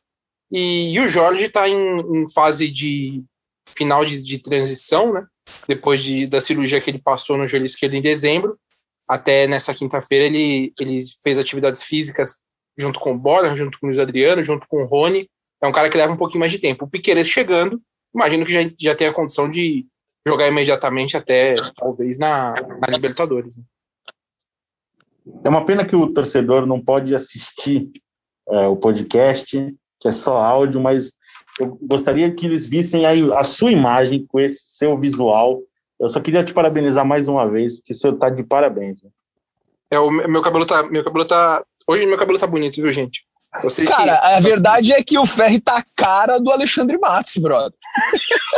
E, 0.53 0.95
e 0.95 1.01
o 1.01 1.09
Jorge 1.09 1.47
está 1.47 1.69
em, 1.69 1.75
em, 1.75 2.31
fase 2.33 2.71
de 2.71 3.25
final 3.67 4.05
de, 4.05 4.23
de, 4.23 4.39
transição, 4.39 5.13
né? 5.13 5.27
Depois 5.67 6.01
de, 6.01 6.29
da 6.29 6.41
cirurgia 6.41 6.81
que 6.81 6.91
ele 6.91 7.03
passou 7.03 7.37
no 7.37 7.49
joelho 7.49 7.67
esquerdo 7.67 7.95
em 7.95 8.03
dezembro, 8.03 8.57
até 9.09 9.47
nessa 9.47 9.75
quinta-feira 9.75 10.25
ele, 10.25 10.73
ele 10.79 11.01
fez 11.23 11.39
atividades 11.39 11.83
físicas 11.83 12.39
junto 12.79 13.01
com 13.01 13.13
o 13.13 13.19
Borja, 13.19 13.57
junto 13.57 13.79
com 13.79 13.87
o 13.87 13.89
Luiz 13.89 13.99
Adriano, 13.99 14.45
junto 14.45 14.67
com 14.69 14.83
o 14.83 14.87
Rony. 14.87 15.29
É 15.63 15.67
um 15.67 15.73
cara 15.73 15.89
que 15.89 15.97
leva 15.97 16.13
um 16.13 16.17
pouquinho 16.17 16.41
mais 16.41 16.53
de 16.53 16.59
tempo. 16.59 16.85
O 16.85 16.89
Piquerez 16.89 17.29
chegando, 17.29 17.81
imagino 18.15 18.45
que 18.45 18.53
já, 18.53 18.61
já 18.79 18.95
tem 18.95 19.09
a 19.09 19.15
condição 19.15 19.51
de 19.51 19.87
jogar 20.27 20.49
imediatamente 20.49 21.17
até 21.17 21.55
talvez 21.77 22.19
na, 22.19 22.53
na 22.81 22.89
Libertadores. 22.89 23.57
Né? 23.57 23.65
É 25.45 25.49
uma 25.49 25.65
pena 25.65 25.85
que 25.85 25.97
o 25.97 26.13
torcedor 26.13 26.67
não 26.67 26.81
pode 26.81 27.15
assistir 27.15 27.91
é, 28.49 28.67
o 28.67 28.77
podcast, 28.77 29.75
que 30.01 30.09
é 30.09 30.13
só 30.13 30.39
áudio, 30.39 30.81
mas 30.81 31.13
eu 31.59 31.79
gostaria 31.83 32.33
que 32.33 32.47
eles 32.47 32.67
vissem 32.67 33.07
aí 33.07 33.23
a 33.33 33.45
sua 33.45 33.73
imagem 33.73 34.27
com 34.27 34.39
esse 34.39 34.77
seu 34.77 34.99
visual. 34.99 35.63
Eu 35.99 36.09
só 36.09 36.21
queria 36.21 36.45
te 36.45 36.53
parabenizar 36.53 37.05
mais 37.05 37.27
uma 37.29 37.49
vez, 37.49 37.77
porque 37.77 37.95
você 37.95 38.09
está 38.09 38.29
de 38.29 38.43
parabéns. 38.43 39.03
Né? 39.03 39.11
É, 39.91 39.99
o 39.99 40.11
meu 40.11 40.43
cabelo 40.43 40.67
tá, 40.67 40.83
meu 40.83 41.03
cabelo 41.03 41.25
tá, 41.25 41.65
hoje 41.89 42.07
meu 42.07 42.19
cabelo 42.19 42.39
tá 42.39 42.47
bonito, 42.47 42.83
viu, 42.83 42.93
gente? 42.93 43.25
Vocês 43.63 43.89
cara, 43.89 44.19
que... 44.19 44.27
a 44.27 44.41
verdade 44.41 44.93
é 44.93 45.03
que 45.03 45.19
o 45.19 45.25
Ferri 45.25 45.61
tá 45.61 45.79
a 45.79 45.85
cara 45.95 46.39
do 46.39 46.51
Alexandre 46.51 46.99
Matos, 46.99 47.37
brother. 47.37 47.73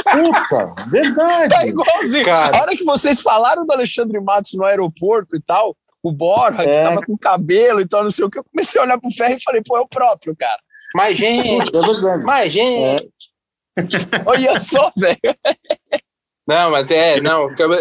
Puta, 0.03 0.89
verdade. 0.89 1.55
Tá 1.55 1.67
igualzinho. 1.67 2.25
Cara. 2.25 2.57
A 2.57 2.63
hora 2.63 2.77
que 2.77 2.85
vocês 2.85 3.21
falaram 3.21 3.65
do 3.65 3.73
Alexandre 3.73 4.19
Matos 4.21 4.55
no 4.55 4.65
aeroporto 4.65 5.37
e 5.37 5.41
tal, 5.41 5.77
o 6.03 6.11
Borja, 6.11 6.63
é. 6.63 6.67
que 6.67 6.83
tava 6.83 7.03
com 7.03 7.17
cabelo 7.17 7.81
e 7.81 7.87
tal, 7.87 8.03
não 8.03 8.11
sei 8.11 8.25
o 8.25 8.31
que. 8.31 8.39
Eu 8.39 8.45
comecei 8.45 8.81
a 8.81 8.85
olhar 8.85 8.99
pro 8.99 9.11
ferro 9.11 9.37
e 9.37 9.43
falei, 9.43 9.63
pô, 9.65 9.77
é 9.77 9.81
o 9.81 9.89
próprio, 9.89 10.35
cara. 10.37 10.59
Mais 10.95 11.17
gente, 11.17 11.71
mais 12.25 12.53
gente. 12.53 13.09
É. 13.77 14.25
Olha 14.27 14.59
só, 14.59 14.91
velho. 14.97 15.19
Não, 16.49 16.71
mas 16.71 16.91
é, 16.91 17.21
não. 17.21 17.45
O 17.45 17.55
pior, 17.55 17.75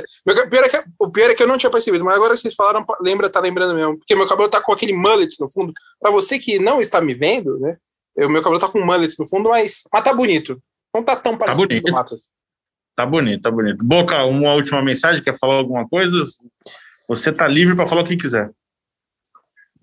é 0.65 0.69
que, 0.69 0.83
o 0.99 1.09
pior 1.09 1.31
é 1.31 1.33
que 1.33 1.41
eu 1.41 1.47
não 1.47 1.57
tinha 1.57 1.69
percebido, 1.69 2.03
mas 2.03 2.17
agora 2.17 2.35
vocês 2.35 2.53
falaram, 2.53 2.85
lembra, 2.99 3.29
tá 3.29 3.39
lembrando 3.39 3.73
mesmo. 3.73 3.97
Porque 3.97 4.13
meu 4.13 4.27
cabelo 4.27 4.49
tá 4.49 4.61
com 4.61 4.73
aquele 4.73 4.91
mullet 4.91 5.39
no 5.39 5.49
fundo. 5.49 5.71
Pra 6.01 6.11
você 6.11 6.37
que 6.37 6.59
não 6.59 6.81
está 6.81 6.99
me 6.99 7.13
vendo, 7.13 7.57
né? 7.59 7.77
O 8.17 8.27
meu 8.27 8.41
cabelo 8.43 8.59
tá 8.59 8.67
com 8.67 8.83
mullet 8.83 9.17
no 9.17 9.25
fundo, 9.25 9.49
mas, 9.49 9.83
mas 9.91 10.03
tá 10.03 10.13
bonito. 10.13 10.61
Não 10.93 11.01
tá 11.01 11.15
tão 11.15 11.37
tá 11.37 11.45
parecido 11.45 11.65
tá 11.65 11.75
bonito. 11.75 11.91
Matos. 11.93 12.29
Tá 12.93 13.05
bonito, 13.05 13.41
tá 13.41 13.51
bonito. 13.51 13.85
Boca, 13.85 14.25
uma 14.25 14.53
última 14.53 14.81
mensagem, 14.81 15.23
quer 15.23 15.37
falar 15.37 15.55
alguma 15.55 15.87
coisa? 15.87 16.25
Você 17.07 17.29
está 17.29 17.47
livre 17.47 17.73
para 17.73 17.87
falar 17.87 18.01
o 18.01 18.05
que 18.05 18.17
quiser. 18.17 18.51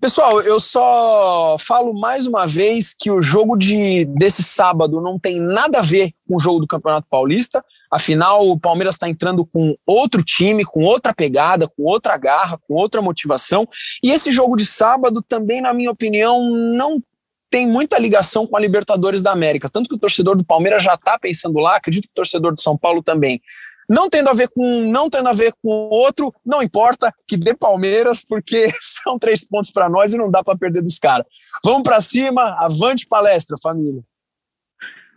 Pessoal, 0.05 0.39
eu 0.39 0.59
só 0.59 1.57
falo 1.57 1.91
mais 1.91 2.27
uma 2.27 2.45
vez 2.45 2.93
que 2.95 3.09
o 3.09 3.23
jogo 3.23 3.57
de, 3.57 4.05
desse 4.05 4.43
sábado 4.43 5.01
não 5.01 5.17
tem 5.17 5.39
nada 5.39 5.79
a 5.79 5.81
ver 5.81 6.11
com 6.27 6.35
o 6.35 6.39
jogo 6.39 6.59
do 6.59 6.67
Campeonato 6.67 7.07
Paulista. 7.09 7.65
Afinal, 7.89 8.47
o 8.47 8.59
Palmeiras 8.59 8.93
está 8.93 9.09
entrando 9.09 9.43
com 9.43 9.75
outro 9.83 10.23
time, 10.23 10.63
com 10.63 10.83
outra 10.83 11.11
pegada, 11.11 11.67
com 11.67 11.81
outra 11.81 12.15
garra, 12.17 12.59
com 12.67 12.75
outra 12.75 13.01
motivação. 13.01 13.67
E 14.03 14.11
esse 14.11 14.31
jogo 14.31 14.55
de 14.55 14.67
sábado 14.67 15.23
também, 15.27 15.59
na 15.59 15.73
minha 15.73 15.89
opinião, 15.89 16.51
não 16.51 17.01
tem 17.49 17.67
muita 17.67 17.97
ligação 17.97 18.45
com 18.45 18.55
a 18.55 18.59
Libertadores 18.59 19.23
da 19.23 19.31
América. 19.31 19.69
Tanto 19.71 19.89
que 19.89 19.95
o 19.95 19.99
torcedor 19.99 20.37
do 20.37 20.45
Palmeiras 20.45 20.83
já 20.83 20.93
está 20.93 21.17
pensando 21.17 21.57
lá, 21.57 21.77
acredito 21.77 22.03
que 22.03 22.11
o 22.11 22.15
torcedor 22.15 22.53
de 22.53 22.61
São 22.61 22.77
Paulo 22.77 23.01
também. 23.01 23.41
Não 23.89 24.09
tendo 24.09 24.29
a 24.29 24.33
ver 24.33 24.49
com 24.49 24.63
um, 24.65 24.91
não 24.91 25.09
tendo 25.09 25.29
a 25.29 25.33
ver 25.33 25.53
com 25.61 25.69
outro, 25.69 26.33
não 26.45 26.61
importa 26.61 27.13
que 27.27 27.37
dê 27.37 27.53
Palmeiras, 27.53 28.23
porque 28.27 28.67
são 28.81 29.19
três 29.19 29.43
pontos 29.43 29.71
para 29.71 29.89
nós 29.89 30.13
e 30.13 30.17
não 30.17 30.29
dá 30.29 30.43
para 30.43 30.57
perder 30.57 30.81
dos 30.81 30.99
caras. 30.99 31.25
Vamos 31.63 31.83
para 31.83 32.01
cima, 32.01 32.55
avante 32.59 33.05
palestra, 33.07 33.57
família. 33.61 34.01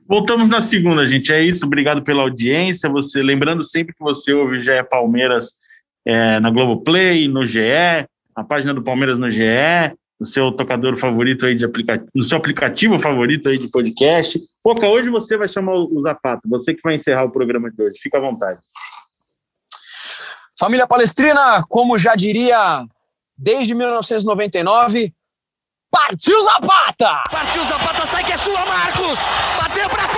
Voltamos 0.06 0.48
na 0.48 0.62
segunda, 0.62 1.04
gente. 1.04 1.30
É 1.32 1.42
isso. 1.42 1.66
Obrigado 1.66 2.02
pela 2.02 2.22
audiência. 2.22 2.88
Você 2.88 3.22
lembrando 3.22 3.62
sempre 3.62 3.94
que 3.94 4.02
você 4.02 4.32
ouve 4.32 4.58
já 4.58 4.74
é 4.74 4.82
Palmeiras 4.82 5.52
é, 6.06 6.40
na 6.40 6.48
Globoplay, 6.48 7.28
no 7.28 7.44
GE, 7.44 7.60
a 8.34 8.42
página 8.42 8.72
do 8.72 8.82
Palmeiras 8.82 9.18
no 9.18 9.28
GE, 9.28 9.42
no 10.18 10.26
seu 10.26 10.50
tocador 10.50 10.96
favorito 10.96 11.46
aí 11.46 11.54
de 11.54 11.64
aplicativo, 11.64 12.10
no 12.14 12.22
seu 12.22 12.38
aplicativo 12.38 12.98
favorito 12.98 13.48
aí 13.48 13.58
de 13.58 13.70
podcast. 13.70 14.40
Poca, 14.62 14.88
hoje 14.88 15.10
você 15.10 15.36
vai 15.36 15.48
chamar 15.48 15.74
o 15.74 16.00
Zapato, 16.00 16.48
você 16.48 16.74
que 16.74 16.82
vai 16.82 16.94
encerrar 16.94 17.24
o 17.24 17.30
programa 17.30 17.70
de 17.70 17.82
hoje. 17.82 17.98
Fica 18.00 18.18
à 18.18 18.20
vontade. 18.20 18.58
Família 20.58 20.88
Palestrina, 20.88 21.62
como 21.68 21.98
já 21.98 22.16
diria 22.16 22.84
desde 23.36 23.74
1999, 23.74 25.14
partiu 25.88 26.40
Zapata! 26.40 27.22
Partiu 27.30 27.64
Zapata, 27.64 28.04
sai 28.06 28.24
que 28.24 28.32
é 28.32 28.38
sua, 28.38 28.66
Marcos! 28.66 29.20
Bateu 29.60 29.88
pra 29.88 30.08